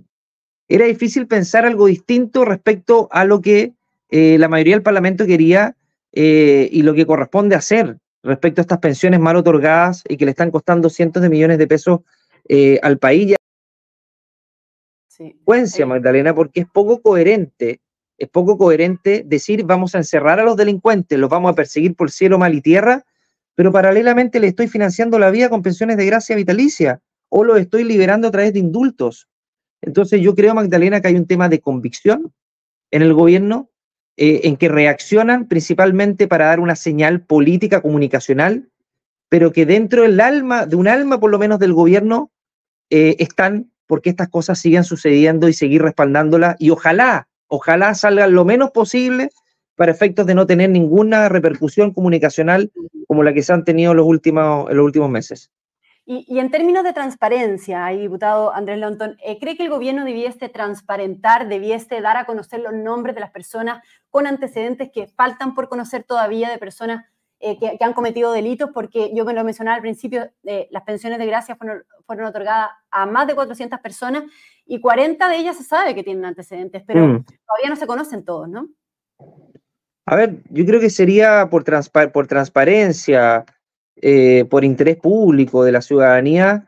era 0.68 0.86
difícil 0.86 1.28
pensar 1.28 1.66
algo 1.66 1.88
distinto 1.88 2.44
respecto 2.44 3.08
a 3.12 3.24
lo 3.24 3.42
que 3.42 3.74
eh, 4.10 4.38
la 4.38 4.50
mayoría 4.50 4.76
del 4.76 4.84
Parlamento 4.84 5.26
quería 5.26 5.76
eh, 6.12 6.68
y 6.72 6.82
lo 6.82 6.94
que 6.94 7.06
corresponde 7.06 7.56
hacer 7.56 7.98
respecto 8.24 8.60
a 8.60 8.64
estas 8.64 8.80
pensiones 8.80 9.20
mal 9.20 9.38
otorgadas 9.38 10.04
y 10.08 10.18
que 10.18 10.26
le 10.26 10.32
están 10.32 10.52
costando 10.52 10.90
cientos 10.90 11.22
de 11.22 11.30
millones 11.30 11.58
de 11.58 11.68
pesos 11.68 12.02
eh, 12.50 12.80
al 12.82 12.98
país 12.98 13.38
consecuencia, 15.18 15.86
Magdalena, 15.86 16.34
porque 16.34 16.62
es 16.62 16.68
poco 16.68 17.02
coherente, 17.02 17.82
es 18.18 18.30
poco 18.30 18.58
coherente 18.58 19.24
decir 19.26 19.64
vamos 19.64 19.96
a 19.96 20.00
encerrar 20.00 20.40
a 20.40 20.44
los 20.44 20.58
delincuentes, 20.58 21.18
los 21.20 21.30
vamos 21.30 21.52
a 21.52 21.56
perseguir 21.56 21.96
por 21.96 22.12
cielo, 22.12 22.38
mal 22.38 22.56
y 22.56 22.62
tierra, 22.62 23.06
pero 23.56 23.72
paralelamente 23.72 24.40
le 24.40 24.48
estoy 24.48 24.68
financiando 24.68 25.20
la 25.20 25.32
vida 25.32 25.50
con 25.50 25.62
pensiones 25.62 25.98
de 25.98 26.06
gracia 26.06 26.36
vitalicia 26.36 27.02
o 27.30 27.44
lo 27.44 27.58
estoy 27.58 27.84
liberando 27.84 28.28
a 28.28 28.32
través 28.32 28.54
de 28.54 28.60
indultos. 28.60 29.28
Entonces 29.82 30.22
yo 30.22 30.36
creo, 30.36 30.54
Magdalena, 30.54 31.02
que 31.02 31.10
hay 31.10 31.16
un 31.16 31.28
tema 31.28 31.50
de 31.50 31.60
convicción 31.60 32.34
en 32.92 33.02
el 33.02 33.14
gobierno, 33.14 33.70
eh, 34.16 34.42
en 34.44 34.58
que 34.58 34.70
reaccionan 34.70 35.48
principalmente 35.48 36.28
para 36.28 36.46
dar 36.46 36.60
una 36.60 36.76
señal 36.76 37.22
política 37.22 37.82
comunicacional, 37.82 38.70
pero 39.30 39.52
que 39.52 39.66
dentro 39.66 40.04
del 40.04 40.20
alma, 40.20 40.66
de 40.66 40.76
un 40.76 40.88
alma 40.88 41.20
por 41.20 41.30
lo 41.30 41.38
menos 41.38 41.60
del 41.60 41.74
gobierno, 41.74 42.32
eh, 42.90 43.18
están 43.20 43.72
porque 43.86 44.10
estas 44.10 44.30
cosas 44.30 44.60
sigan 44.60 44.84
sucediendo 44.84 45.48
y 45.48 45.54
seguir 45.54 45.82
respaldándolas 45.82 46.56
y 46.60 46.70
ojalá, 46.70 47.28
ojalá 47.48 47.94
salgan 47.96 48.34
lo 48.34 48.46
menos 48.46 48.72
posible 48.72 49.30
para 49.76 49.92
efectos 49.92 50.26
de 50.26 50.36
no 50.36 50.48
tener 50.48 50.70
ninguna 50.70 51.30
repercusión 51.30 51.94
comunicacional 51.94 52.72
como 53.08 53.24
la 53.24 53.34
que 53.34 53.44
se 53.44 53.54
han 53.54 53.64
tenido 53.64 53.94
los 53.94 54.06
últimos, 54.06 54.70
en 54.70 54.78
los 54.78 54.86
últimos 54.86 55.10
meses. 55.10 55.52
Y, 56.10 56.40
en 56.40 56.50
términos 56.52 56.86
de 56.86 56.94
transparencia, 56.94 57.88
diputado 57.88 58.54
Andrés 58.54 58.80
Lontón, 58.80 59.18
eh, 59.26 59.40
¿cree 59.40 59.58
que 59.58 59.64
el 59.64 59.70
gobierno 59.70 60.06
debiese 60.06 60.48
transparentar, 60.48 61.50
debiese 61.50 62.00
dar 62.00 62.16
a 62.16 62.26
conocer 62.26 62.62
los 62.62 62.72
nombres 62.72 63.14
de 63.14 63.20
las 63.20 63.32
personas 63.32 63.84
con 64.10 64.26
antecedentes 64.26 64.90
que 64.90 65.08
faltan 65.08 65.54
por 65.54 65.68
conocer 65.68 66.06
todavía 66.06 66.50
de 66.50 66.60
personas 66.60 67.06
eh, 67.40 67.60
que, 67.60 67.78
han 67.80 67.94
cometido 67.94 68.32
delitos? 68.32 68.72
Porque 68.74 69.12
yo 69.14 69.24
me 69.24 69.34
lo 69.34 69.44
mencionaba 69.44 69.76
al 69.76 69.82
principio, 69.82 70.30
eh, 70.44 70.68
las 70.72 70.84
pensiones 70.84 71.20
de 71.20 71.26
gracia 71.28 71.56
fueron, 71.56 71.84
fueron, 72.06 72.26
otorgadas 72.26 72.72
a 72.90 73.06
más 73.06 73.28
de 73.28 73.36
400 73.36 73.80
personas 73.80 74.24
y 74.66 74.80
40 74.80 75.30
de 75.30 75.38
ellas 75.38 75.58
se 75.58 75.64
sabe 75.64 75.94
que 75.94 76.04
tienen 76.04 76.26
antecedentes, 76.26 76.84
pero 76.86 77.06
mm. 77.06 77.26
todavía 77.46 77.70
no 77.70 77.76
se 77.76 77.88
conocen 77.88 78.26
todos, 78.26 78.50
¿no? 78.50 78.70
A 80.06 80.16
ver, 80.16 80.38
yo 80.50 80.66
creo 80.66 80.80
que 80.80 80.90
sería 80.90 81.50
por, 81.50 81.64
por 82.12 82.28
transparencia, 82.28 83.46
eh, 83.98 84.46
por 84.50 84.64
interés 84.64 84.98
público 84.98 85.64
de 85.64 85.72
la 85.74 85.82
ciudadanía 85.82 86.68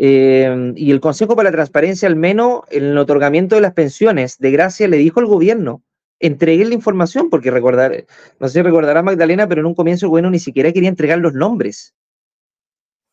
y 0.00 0.92
el 0.92 1.00
Consejo 1.00 1.34
para 1.34 1.50
la 1.50 1.56
Transparencia, 1.56 2.06
al 2.06 2.14
menos 2.14 2.60
en 2.70 2.84
el 2.84 2.98
otorgamiento 2.98 3.56
de 3.56 3.62
las 3.62 3.72
pensiones 3.72 4.38
de 4.38 4.52
gracia, 4.52 4.86
le 4.86 4.96
dijo 4.96 5.18
al 5.18 5.26
gobierno, 5.26 5.82
entreguen 6.20 6.68
la 6.68 6.74
información, 6.74 7.30
porque 7.30 7.50
recordar, 7.50 8.04
no 8.40 8.48
sé 8.48 8.54
si 8.54 8.62
recordará 8.62 9.02
Magdalena, 9.02 9.48
pero 9.48 9.60
en 9.60 9.66
un 9.66 9.74
comienzo 9.74 10.06
el 10.06 10.10
gobierno 10.10 10.30
ni 10.30 10.38
siquiera 10.38 10.72
quería 10.72 10.88
entregar 10.88 11.18
los 11.18 11.34
nombres. 11.34 11.94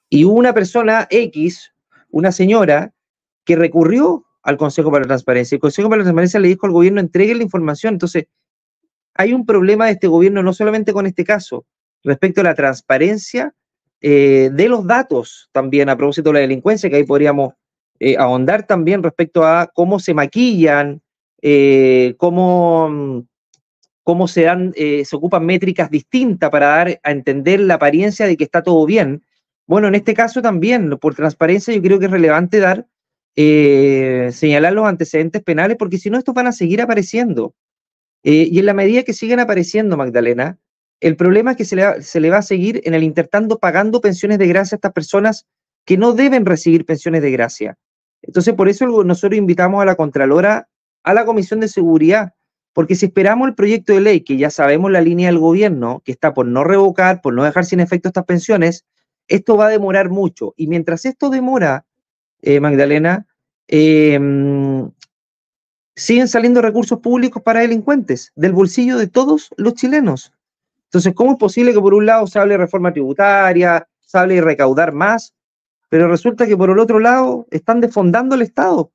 Y 0.10 0.26
hubo 0.26 0.36
una 0.36 0.54
persona 0.54 1.08
X, 1.10 1.74
una 2.10 2.32
señora, 2.32 2.94
que 3.44 3.56
recurrió 3.56 4.26
al 4.44 4.58
Consejo 4.58 4.92
para 4.92 5.04
la 5.04 5.08
Transparencia. 5.08 5.56
El 5.56 5.62
Consejo 5.62 5.90
para 5.90 6.00
la 6.00 6.06
Transparencia 6.06 6.40
le 6.40 6.48
dijo 6.48 6.66
al 6.66 6.72
gobierno, 6.72 7.00
entreguen 7.00 7.38
la 7.38 7.44
información. 7.44 7.96
Entonces, 7.96 8.26
hay 9.16 9.34
un 9.34 9.46
problema 9.46 9.86
de 9.86 9.94
este 9.94 10.08
gobierno, 10.08 10.44
no 10.44 10.54
solamente 10.54 10.94
con 10.94 11.06
este 11.06 11.24
caso, 11.24 11.66
respecto 12.04 12.42
a 12.42 12.44
la 12.44 12.54
transparencia 12.54 13.54
eh, 14.02 14.50
de 14.54 14.70
los 14.70 14.86
datos 14.86 15.50
también 15.52 15.90
a 15.90 15.98
propósito 15.98 16.30
de 16.30 16.34
la 16.34 16.40
delincuencia, 16.42 16.90
que 16.90 16.98
ahí 16.98 17.06
podríamos 17.06 17.54
eh, 18.00 18.18
ahondar 18.18 18.68
también 18.68 19.02
respecto 19.02 19.46
a 19.46 19.72
cómo 19.74 20.00
se 20.00 20.14
maquillan, 20.14 21.02
eh, 21.48 22.16
cómo, 22.18 23.26
cómo 24.04 24.28
se, 24.28 24.44
dan, 24.44 24.74
se 24.74 25.16
ocupan 25.16 25.46
métricas 25.46 25.92
distintas 25.92 26.50
para 26.50 26.68
dar 26.68 27.00
a 27.04 27.12
entender 27.12 27.60
la 27.60 27.76
apariencia 27.76 28.26
de 28.26 28.36
que 28.36 28.46
está 28.46 28.64
todo 28.64 28.86
bien. 28.86 29.24
Bueno, 29.68 29.88
en 29.88 29.96
este 29.96 30.14
caso 30.14 30.42
también, 30.42 30.98
por 30.98 31.14
transparencia, 31.14 31.74
yo 31.74 31.82
creo 31.82 32.00
que 32.00 32.06
es 32.06 32.12
relevante 32.12 32.60
dar, 32.60 32.88
señalar 33.36 34.74
los 34.74 34.88
antecedentes 34.88 35.44
penales, 35.44 35.78
porque 35.78 35.98
si 35.98 36.10
no, 36.10 36.18
estos 36.18 36.34
van 36.34 36.48
a 36.48 36.52
seguir 36.52 36.82
apareciendo. 36.82 37.54
y 38.24 38.58
en 38.58 38.66
la 38.66 38.74
medida 38.74 39.04
que 39.04 39.14
siguen 39.14 39.40
apareciendo, 39.40 39.98
Magdalena, 39.98 40.58
el 41.00 41.16
problema 41.16 41.52
es 41.52 41.58
que 41.58 41.66
se 41.66 41.76
le, 41.76 42.30
va, 42.30 42.38
a 42.38 42.42
seguir 42.42 42.82
en 42.86 42.94
el 42.94 43.04
intertando 43.04 43.60
pagando 43.60 44.02
pensiones 44.02 44.40
de 44.40 44.48
gracia 44.48 44.76
a 44.76 44.78
estas 44.78 44.94
personas 44.94 45.46
que 45.86 45.98
no 45.98 46.14
deben 46.14 46.46
recibir 46.46 46.86
pensiones 46.86 47.22
de 47.22 47.32
gracia. 47.32 47.78
Entonces, 48.22 48.54
por 48.56 48.70
eso 48.70 49.04
nosotros 49.04 49.38
invitamos 49.38 49.82
a 49.82 49.86
la 49.86 49.96
Contralora, 49.96 50.68
a 51.06 51.14
la 51.14 51.24
Comisión 51.24 51.60
de 51.62 51.68
Seguridad, 51.68 52.34
porque 52.74 52.96
si 52.96 53.06
esperamos 53.06 53.48
el 53.48 53.56
proyecto 53.56 53.94
de 53.94 54.02
ley, 54.02 54.22
que 54.22 54.38
ya 54.38 54.50
sabemos 54.50 54.92
la 54.92 55.00
línea 55.00 55.30
del 55.30 55.40
gobierno, 55.40 56.02
que 56.04 56.12
está 56.12 56.34
por 56.34 56.46
no 56.46 56.64
revocar, 56.64 57.22
por 57.22 57.34
no 57.34 57.44
dejar 57.44 57.64
sin 57.64 57.80
efecto 57.80 58.10
estas 58.10 58.26
pensiones, 58.26 58.86
esto 59.28 59.56
va 59.56 59.68
a 59.68 59.70
demorar 59.70 60.10
mucho. 60.10 60.54
Y 60.58 60.68
mientras 60.68 61.06
esto 61.06 61.30
demora, 61.30 61.86
eh, 62.42 62.60
Magdalena, 62.60 63.28
em, 63.68 64.92
siguen 65.96 66.28
saliendo 66.28 66.62
recursos 66.62 67.00
públicos 67.00 67.42
para 67.42 67.62
delincuentes 67.62 68.34
del 68.36 68.52
bolsillo 68.52 68.98
de 68.98 69.08
todos 69.08 69.50
los 69.58 69.76
chilenos. 69.76 70.34
Entonces, 70.86 71.14
¿cómo 71.14 71.34
es 71.34 71.38
posible 71.38 71.72
que 71.72 71.80
por 71.80 71.94
un 71.94 72.06
lado 72.06 72.28
se 72.28 72.40
hable 72.40 72.56
de 72.56 72.60
reforma 72.60 72.92
tributaria, 72.92 73.88
se 74.02 74.18
hable 74.18 74.36
de 74.36 74.42
recaudar 74.42 74.92
más, 74.92 75.34
pero 75.90 76.08
resulta 76.08 76.48
que 76.48 76.58
por 76.58 76.72
el 76.72 76.80
otro 76.80 77.00
lado 77.00 77.48
están 77.52 77.80
desfondando 77.80 78.36
el 78.36 78.42
Estado? 78.42 78.92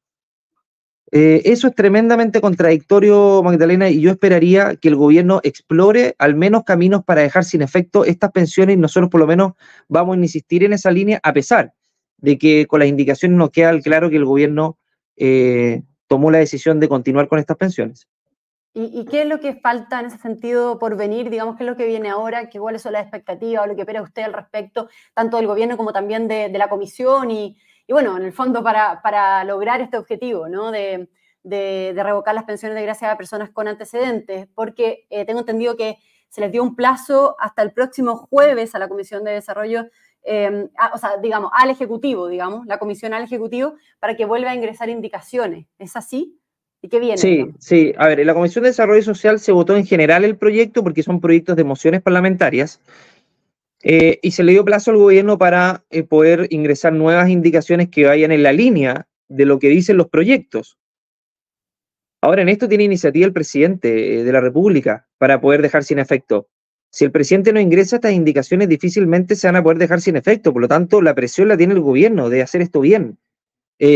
Eh, 1.12 1.42
eso 1.44 1.66
es 1.66 1.74
tremendamente 1.74 2.40
contradictorio, 2.40 3.42
Magdalena, 3.42 3.90
y 3.90 4.00
yo 4.00 4.10
esperaría 4.10 4.76
que 4.76 4.88
el 4.88 4.96
gobierno 4.96 5.40
explore 5.42 6.14
al 6.18 6.36
menos 6.36 6.62
caminos 6.62 7.04
para 7.04 7.22
dejar 7.22 7.44
sin 7.44 7.62
efecto 7.62 8.04
estas 8.04 8.30
pensiones 8.30 8.76
y 8.76 8.80
nosotros 8.80 9.10
por 9.10 9.20
lo 9.20 9.26
menos 9.26 9.54
vamos 9.88 10.16
a 10.16 10.20
insistir 10.20 10.62
en 10.62 10.72
esa 10.72 10.90
línea, 10.90 11.18
a 11.22 11.32
pesar 11.32 11.72
de 12.18 12.38
que 12.38 12.66
con 12.66 12.80
las 12.80 12.88
indicaciones 12.88 13.36
nos 13.36 13.50
queda 13.50 13.78
claro 13.80 14.08
que 14.08 14.16
el 14.16 14.24
gobierno 14.24 14.78
eh, 15.16 15.82
tomó 16.06 16.30
la 16.30 16.38
decisión 16.38 16.78
de 16.78 16.88
continuar 16.88 17.26
con 17.26 17.38
estas 17.38 17.56
pensiones. 17.56 18.08
¿Y, 18.72 19.04
qué 19.06 19.22
es 19.22 19.28
lo 19.28 19.40
que 19.40 19.56
falta 19.56 19.98
en 19.98 20.06
ese 20.06 20.18
sentido 20.18 20.78
por 20.78 20.96
venir? 20.96 21.28
Digamos, 21.28 21.56
¿qué 21.56 21.64
es 21.64 21.70
lo 21.70 21.76
que 21.76 21.86
viene 21.86 22.08
ahora? 22.08 22.48
¿Qué, 22.48 22.60
¿Cuáles 22.60 22.82
son 22.82 22.92
las 22.92 23.02
expectativas 23.02 23.64
o 23.64 23.66
lo 23.66 23.74
que 23.74 23.80
espera 23.80 24.00
usted 24.00 24.22
al 24.22 24.32
respecto, 24.32 24.88
tanto 25.12 25.38
del 25.38 25.48
gobierno 25.48 25.76
como 25.76 25.92
también 25.92 26.28
de, 26.28 26.48
la 26.50 26.68
comisión? 26.68 27.32
Y, 27.32 27.56
bueno, 27.92 28.16
en 28.16 28.24
el 28.24 28.32
fondo 28.32 28.62
para, 28.62 29.00
para 29.02 29.44
lograr 29.44 29.80
este 29.80 29.96
objetivo, 29.96 30.48
¿no? 30.48 30.70
De, 30.70 31.08
de, 31.42 31.94
revocar 32.02 32.34
las 32.34 32.44
pensiones 32.44 32.76
de 32.76 32.82
gracia 32.82 33.10
a 33.10 33.16
personas 33.16 33.50
con 33.50 33.68
antecedentes, 33.68 34.48
porque 34.54 35.06
eh, 35.10 35.24
tengo 35.24 35.40
entendido 35.40 35.76
que 35.76 35.96
se 36.28 36.40
les 36.40 36.52
dio 36.52 36.62
un 36.62 36.76
plazo 36.76 37.36
hasta 37.38 37.62
el 37.62 37.72
próximo 37.72 38.16
jueves 38.16 38.74
a 38.74 38.78
la 38.78 38.88
Comisión 38.88 39.24
de 39.24 39.32
Desarrollo, 39.32 39.86
em, 40.22 40.68
o 40.94 40.98
sea, 40.98 41.16
digamos, 41.16 41.50
al 41.54 41.70
Ejecutivo, 41.70 42.28
digamos, 42.28 42.66
la 42.66 42.78
Comisión 42.78 43.14
al 43.14 43.24
Ejecutivo, 43.24 43.74
para 43.98 44.16
que 44.16 44.24
vuelva 44.24 44.50
a 44.50 44.54
ingresar 44.54 44.88
indicaciones. 44.88 45.66
¿Es 45.78 45.96
así? 45.96 46.38
¿Y 46.82 46.88
qué 46.88 47.00
viene? 47.00 47.18
Sí, 47.18 47.46
sí. 47.58 47.92
A 47.98 48.06
ver, 48.06 48.20
en 48.20 48.26
la 48.26 48.34
Comisión 48.34 48.62
de 48.62 48.70
Desarrollo 48.70 49.02
Social 49.02 49.40
se 49.40 49.52
votó 49.52 49.76
en 49.76 49.84
general 49.84 50.24
el 50.24 50.36
proyecto 50.36 50.82
porque 50.82 51.02
son 51.02 51.20
proyectos 51.20 51.56
de 51.56 51.64
mociones 51.64 52.00
parlamentarias 52.00 52.80
eh, 53.82 54.18
y 54.22 54.32
se 54.32 54.44
le 54.44 54.52
dio 54.52 54.64
plazo 54.64 54.90
al 54.90 54.98
gobierno 54.98 55.38
para 55.38 55.84
eh, 55.90 56.02
poder 56.02 56.46
ingresar 56.50 56.92
nuevas 56.92 57.30
indicaciones 57.30 57.88
que 57.88 58.04
vayan 58.04 58.30
en 58.30 58.42
la 58.42 58.52
línea 58.52 59.06
de 59.28 59.46
lo 59.46 59.58
que 59.58 59.68
dicen 59.68 59.96
los 59.96 60.08
proyectos. 60.08 60.78
Ahora, 62.20 62.42
en 62.42 62.50
esto 62.50 62.68
tiene 62.68 62.84
iniciativa 62.84 63.24
el 63.24 63.32
presidente 63.32 64.20
eh, 64.20 64.24
de 64.24 64.32
la 64.32 64.40
República 64.40 65.08
para 65.16 65.40
poder 65.40 65.62
dejar 65.62 65.84
sin 65.84 65.98
efecto. 65.98 66.48
Si 66.90 67.04
el 67.04 67.12
presidente 67.12 67.52
no 67.52 67.60
ingresa 67.60 67.96
estas 67.96 68.12
indicaciones, 68.12 68.68
difícilmente 68.68 69.34
se 69.34 69.46
van 69.46 69.56
a 69.56 69.62
poder 69.62 69.78
dejar 69.78 70.02
sin 70.02 70.16
efecto. 70.16 70.52
Por 70.52 70.60
lo 70.60 70.68
tanto, 70.68 71.00
la 71.00 71.14
presión 71.14 71.48
la 71.48 71.56
tiene 71.56 71.72
el 71.72 71.80
gobierno 71.80 72.28
de 72.28 72.42
hacer 72.42 72.60
esto 72.60 72.80
bien. 72.80 73.18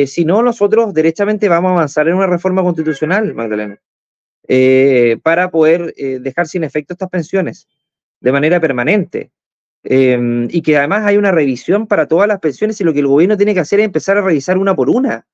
Si 0.07 0.25
no, 0.25 0.43
nosotros 0.43 0.95
derechamente 0.95 1.47
vamos 1.47 1.71
a 1.71 1.75
avanzar 1.75 2.09
en 2.09 2.15
una 2.15 2.27
reforma 2.27 2.63
constitucional, 2.63 3.35
Magdalena, 3.35 3.79
para 5.23 5.51
poder 5.51 5.93
dejar 5.95 6.47
sin 6.47 6.65
efecto 6.65 6.95
estas 6.95 7.11
pensiones 7.11 7.69
de 8.21 8.33
manera 8.33 8.61
permanente. 8.61 9.33
Y 9.85 10.63
que 10.63 10.79
además 10.79 11.05
hay 11.05 11.19
una 11.19 11.31
revisión 11.31 11.87
para 11.87 12.09
todas 12.09 12.27
las 12.27 12.41
pensiones 12.41 12.81
y 12.81 12.85
lo 12.85 12.95
que 12.95 13.01
el 13.01 13.07
gobierno 13.07 13.37
tiene 13.37 13.53
que 13.53 13.61
hacer 13.61 13.81
es 13.81 13.87
empezar 13.87 14.17
a 14.17 14.23
revisar 14.23 14.57
una 14.57 14.75
por 14.75 14.89
una. 14.89 15.27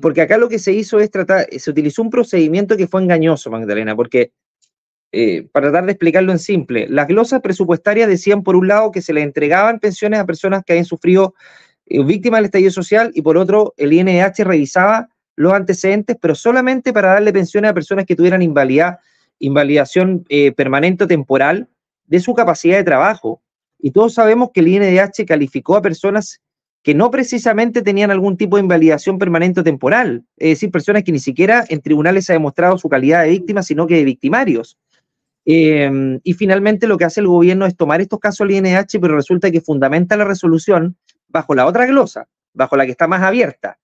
porque 0.00 0.22
acá 0.22 0.38
lo 0.38 0.48
que 0.48 0.58
se 0.58 0.72
hizo 0.72 1.00
es 1.00 1.10
tratar, 1.10 1.46
se 1.50 1.70
utilizó 1.70 2.00
un 2.00 2.10
procedimiento 2.10 2.76
que 2.76 2.86
fue 2.86 3.02
engañoso, 3.02 3.50
Magdalena, 3.50 3.94
porque 3.94 4.32
para 5.52 5.66
tratar 5.66 5.84
de 5.84 5.92
explicarlo 5.92 6.32
en 6.32 6.38
simple, 6.38 6.86
las 6.88 7.06
glosas 7.06 7.42
presupuestarias 7.42 8.08
decían 8.08 8.42
por 8.42 8.56
un 8.56 8.68
lado 8.68 8.90
que 8.90 9.02
se 9.02 9.12
le 9.12 9.20
entregaban 9.20 9.80
pensiones 9.80 10.18
a 10.18 10.24
personas 10.24 10.62
que 10.64 10.72
habían 10.72 10.86
sufrido 10.86 11.34
eh, 11.86 12.02
víctima 12.02 12.38
del 12.38 12.46
estallido 12.46 12.70
social 12.70 13.10
y 13.14 13.22
por 13.22 13.36
otro 13.36 13.74
el 13.76 13.92
INH 13.92 14.44
revisaba 14.44 15.08
los 15.36 15.52
antecedentes, 15.52 16.16
pero 16.20 16.34
solamente 16.34 16.92
para 16.92 17.14
darle 17.14 17.32
pensiones 17.32 17.70
a 17.70 17.74
personas 17.74 18.06
que 18.06 18.16
tuvieran 18.16 18.42
invalidad, 18.42 18.98
invalidación 19.38 20.24
eh, 20.28 20.52
permanente 20.52 21.04
o 21.04 21.06
temporal 21.06 21.68
de 22.06 22.20
su 22.20 22.34
capacidad 22.34 22.76
de 22.76 22.84
trabajo. 22.84 23.42
Y 23.78 23.90
todos 23.90 24.14
sabemos 24.14 24.50
que 24.52 24.60
el 24.60 24.68
INDH 24.68 25.24
calificó 25.26 25.76
a 25.76 25.82
personas 25.82 26.40
que 26.82 26.94
no 26.94 27.10
precisamente 27.10 27.82
tenían 27.82 28.10
algún 28.10 28.36
tipo 28.36 28.56
de 28.56 28.62
invalidación 28.62 29.18
permanente 29.18 29.60
o 29.60 29.64
temporal, 29.64 30.24
es 30.36 30.50
decir, 30.50 30.70
personas 30.70 31.04
que 31.04 31.12
ni 31.12 31.20
siquiera 31.20 31.64
en 31.68 31.80
tribunales 31.80 32.26
se 32.26 32.32
ha 32.32 32.34
demostrado 32.34 32.76
su 32.76 32.88
calidad 32.88 33.22
de 33.22 33.30
víctima, 33.30 33.62
sino 33.62 33.86
que 33.86 33.96
de 33.96 34.04
victimarios. 34.04 34.78
Em, 35.44 36.20
y 36.22 36.34
finalmente 36.34 36.86
lo 36.86 36.96
que 36.96 37.04
hace 37.04 37.20
el 37.20 37.26
gobierno 37.26 37.66
es 37.66 37.76
tomar 37.76 38.00
estos 38.00 38.18
casos 38.18 38.46
del 38.46 38.56
INH, 38.56 39.00
pero 39.00 39.16
resulta 39.16 39.50
que 39.50 39.60
fundamenta 39.60 40.16
la 40.16 40.24
resolución 40.24 40.96
bajo 41.28 41.54
la 41.54 41.66
otra 41.66 41.86
glosa, 41.86 42.28
bajo 42.52 42.76
la 42.76 42.84
que 42.84 42.92
está 42.92 43.06
más 43.06 43.22
abierta. 43.22 43.78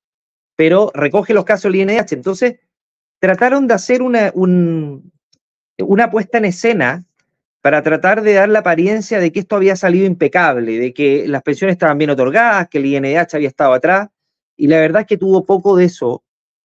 pero 0.56 0.90
recoge 0.92 1.34
los 1.34 1.44
casos 1.44 1.70
del 1.72 1.82
INDH. 1.82 2.14
Entonces, 2.14 2.56
trataron 3.20 3.68
de 3.68 3.74
hacer 3.74 4.02
una, 4.02 4.32
una 4.34 6.10
puesta 6.10 6.38
en 6.38 6.46
escena 6.46 7.04
para 7.68 7.82
tratar 7.82 8.22
de 8.22 8.32
dar 8.32 8.48
la 8.48 8.60
apariencia 8.60 9.20
de 9.20 9.30
que 9.30 9.40
esto 9.40 9.54
había 9.54 9.76
salido 9.76 10.06
impecable, 10.06 10.78
de 10.78 10.94
que 10.94 11.28
las 11.28 11.42
pensiones 11.42 11.74
estaban 11.74 11.98
bien 11.98 12.08
otorgadas, 12.08 12.66
que 12.70 12.78
el 12.78 12.86
INDH 12.86 13.34
había 13.34 13.48
estado 13.48 13.74
atrás, 13.74 14.08
y 14.56 14.68
la 14.68 14.78
verdad 14.78 15.02
es 15.02 15.06
que 15.06 15.18
tuvo 15.18 15.44
poco 15.44 15.76
de 15.76 15.84
eso, 15.84 16.22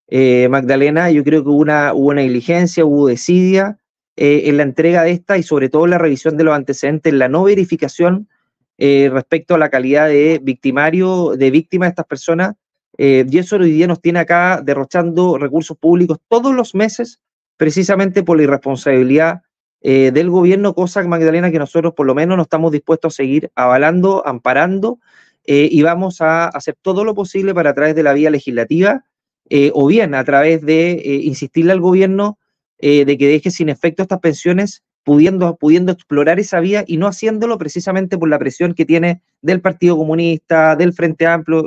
eh, 0.07 0.47
Magdalena, 0.49 1.11
yo 1.11 1.25
creo 1.25 1.43
que 1.43 1.49
hubo 1.49 1.57
una, 1.57 1.93
hubo 1.93 2.11
una 2.11 2.21
negligencia, 2.21 2.85
hubo 2.85 3.07
desidia 3.07 3.79
eh, 4.15 4.43
en 4.45 4.55
la 4.55 4.63
entrega 4.63 5.03
de 5.03 5.11
esta 5.11 5.37
y 5.37 5.43
sobre 5.43 5.67
todo 5.67 5.87
la 5.87 5.97
revisión 5.97 6.37
de 6.37 6.45
los 6.45 6.55
antecedentes, 6.55 7.13
la 7.13 7.27
no 7.27 7.43
verificación 7.43 8.29
eh, 8.77 9.09
respecto 9.11 9.55
a 9.55 9.57
la 9.57 9.69
calidad 9.69 10.07
de 10.07 10.39
victimario, 10.41 11.35
de 11.35 11.51
víctima 11.51 11.83
de 11.85 11.89
estas 11.89 12.05
personas, 12.05 12.55
y 12.97 13.37
eso 13.37 13.57
hoy 13.57 13.73
día 13.73 13.87
nos 13.87 13.99
tiene 13.99 14.19
acá 14.19 14.61
derrochando 14.63 15.37
recursos 15.37 15.75
públicos 15.77 16.19
todos 16.29 16.55
los 16.55 16.73
meses, 16.73 17.19
precisamente 17.57 18.23
por 18.23 18.37
la 18.37 18.43
irresponsabilidad 18.43 19.41
del 19.83 20.29
gobierno, 20.29 20.73
cosa, 20.73 21.03
Magdalena, 21.03 21.51
que 21.51 21.59
nosotros 21.59 21.93
por 21.93 22.05
lo 22.05 22.15
menos 22.15 22.37
no 22.37 22.43
estamos 22.43 22.71
dispuestos 22.71 23.13
a 23.13 23.17
seguir 23.17 23.51
avalando, 23.53 24.25
amparando, 24.25 24.99
y 25.45 25.81
vamos 25.83 26.21
a 26.21 26.47
hacer 26.47 26.77
todo 26.81 27.03
lo 27.03 27.13
posible 27.13 27.53
para 27.53 27.71
a 27.71 27.73
través 27.73 27.93
de 27.93 28.03
la 28.03 28.13
vía 28.13 28.29
legislativa 28.29 29.03
eh, 29.49 29.71
o 29.73 29.87
bien 29.87 30.15
a 30.15 30.23
través 30.23 30.61
de 30.61 30.93
eh, 30.93 31.19
insistirle 31.23 31.73
al 31.73 31.81
gobierno 31.81 32.39
eh, 32.79 33.05
de 33.05 33.17
que 33.17 33.27
deje 33.27 33.51
sin 33.51 33.69
efecto 33.69 34.03
estas 34.03 34.19
pensiones, 34.19 34.83
pudiendo, 35.03 35.57
pudiendo 35.57 35.91
explorar 35.91 36.39
esa 36.39 36.59
vía 36.59 36.85
y 36.87 36.97
no 36.97 37.07
haciéndolo 37.07 37.57
precisamente 37.57 38.17
por 38.17 38.29
la 38.29 38.39
presión 38.39 38.73
que 38.73 38.85
tiene 38.85 39.21
del 39.41 39.61
Partido 39.61 39.97
Comunista, 39.97 40.75
del 40.75 40.93
Frente 40.93 41.27
Amplio, 41.27 41.65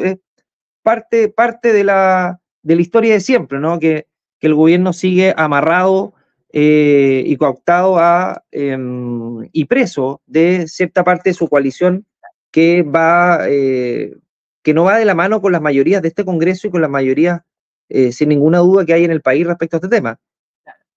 parte, 0.82 1.28
parte 1.28 1.72
de, 1.72 1.84
la, 1.84 2.40
de 2.62 2.76
la 2.76 2.82
historia 2.82 3.12
de 3.12 3.20
siempre, 3.20 3.60
¿no? 3.60 3.78
Que, 3.78 4.06
que 4.40 4.46
el 4.46 4.54
gobierno 4.54 4.92
sigue 4.92 5.34
amarrado 5.36 6.14
y 6.58 7.36
cooptado 7.36 7.98
em, 8.50 9.46
y 9.52 9.64
preso 9.66 10.22
de 10.26 10.66
cierta 10.68 11.04
parte 11.04 11.30
de 11.30 11.34
su 11.34 11.48
coalición 11.48 12.06
que 12.50 12.82
va, 12.82 13.40
que 13.46 14.74
no 14.74 14.84
va 14.84 14.96
de 14.96 15.04
la 15.04 15.14
mano 15.14 15.42
con 15.42 15.52
las 15.52 15.60
mayorías 15.60 16.00
de 16.00 16.08
este 16.08 16.24
Congreso 16.24 16.68
y 16.68 16.70
con 16.70 16.80
las 16.80 16.90
mayorías 16.90 17.42
eh, 17.88 18.10
sin 18.10 18.28
ninguna 18.28 18.58
duda 18.58 18.84
que 18.84 18.92
hay 18.92 19.04
en 19.04 19.12
el 19.12 19.22
país 19.22 19.46
respecto 19.46 19.76
a 19.76 19.78
este 19.78 19.88
tema. 19.88 20.18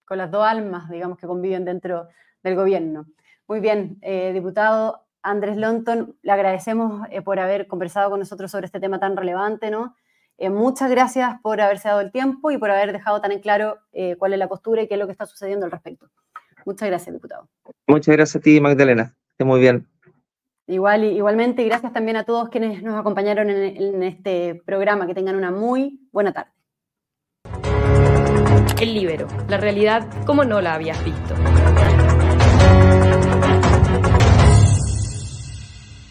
Con 0.05 0.17
las 0.17 0.31
dos 0.31 0.43
almas, 0.43 0.89
digamos, 0.89 1.17
que 1.19 1.27
conviven 1.27 1.65
dentro 1.65 2.07
del 2.41 2.55
gobierno. 2.55 3.05
Muy 3.47 3.59
bien, 3.59 3.99
eh, 4.01 4.31
diputado 4.33 5.05
Andrés 5.21 5.57
Lonton, 5.57 6.15
le 6.21 6.31
agradecemos 6.31 7.07
eh, 7.11 7.21
por 7.21 7.39
haber 7.39 7.67
conversado 7.67 8.09
con 8.09 8.19
nosotros 8.19 8.49
sobre 8.49 8.65
este 8.65 8.79
tema 8.79 8.99
tan 8.99 9.15
relevante, 9.15 9.69
¿no? 9.69 9.95
Muchas 10.49 10.89
gracias 10.89 11.39
por 11.41 11.59
haberse 11.59 11.89
dado 11.89 12.01
el 12.01 12.11
tiempo 12.11 12.51
y 12.51 12.57
por 12.57 12.71
haber 12.71 12.93
dejado 12.93 13.19
tan 13.21 13.31
en 13.31 13.39
claro 13.39 13.79
cuál 14.17 14.33
es 14.33 14.39
la 14.39 14.47
postura 14.47 14.81
y 14.81 14.87
qué 14.87 14.93
es 14.93 14.99
lo 14.99 15.05
que 15.05 15.11
está 15.11 15.25
sucediendo 15.25 15.65
al 15.65 15.71
respecto. 15.71 16.07
Muchas 16.65 16.87
gracias, 16.87 17.13
diputado. 17.13 17.47
Muchas 17.87 18.15
gracias 18.15 18.35
a 18.35 18.39
ti, 18.39 18.61
Magdalena. 18.61 19.15
Esté 19.31 19.43
muy 19.43 19.59
bien. 19.59 19.87
Igual, 20.67 21.03
igualmente, 21.03 21.63
gracias 21.63 21.91
también 21.93 22.17
a 22.17 22.25
todos 22.25 22.49
quienes 22.49 22.83
nos 22.83 22.99
acompañaron 22.99 23.49
en 23.49 24.03
este 24.03 24.61
programa. 24.65 25.07
Que 25.07 25.15
tengan 25.15 25.35
una 25.35 25.49
muy 25.51 26.07
buena 26.11 26.31
tarde. 26.31 26.51
El 28.79 28.93
libero, 28.93 29.27
la 29.47 29.57
realidad 29.57 30.07
como 30.25 30.43
no 30.43 30.61
la 30.61 30.75
habías 30.75 31.03
visto. 31.03 31.35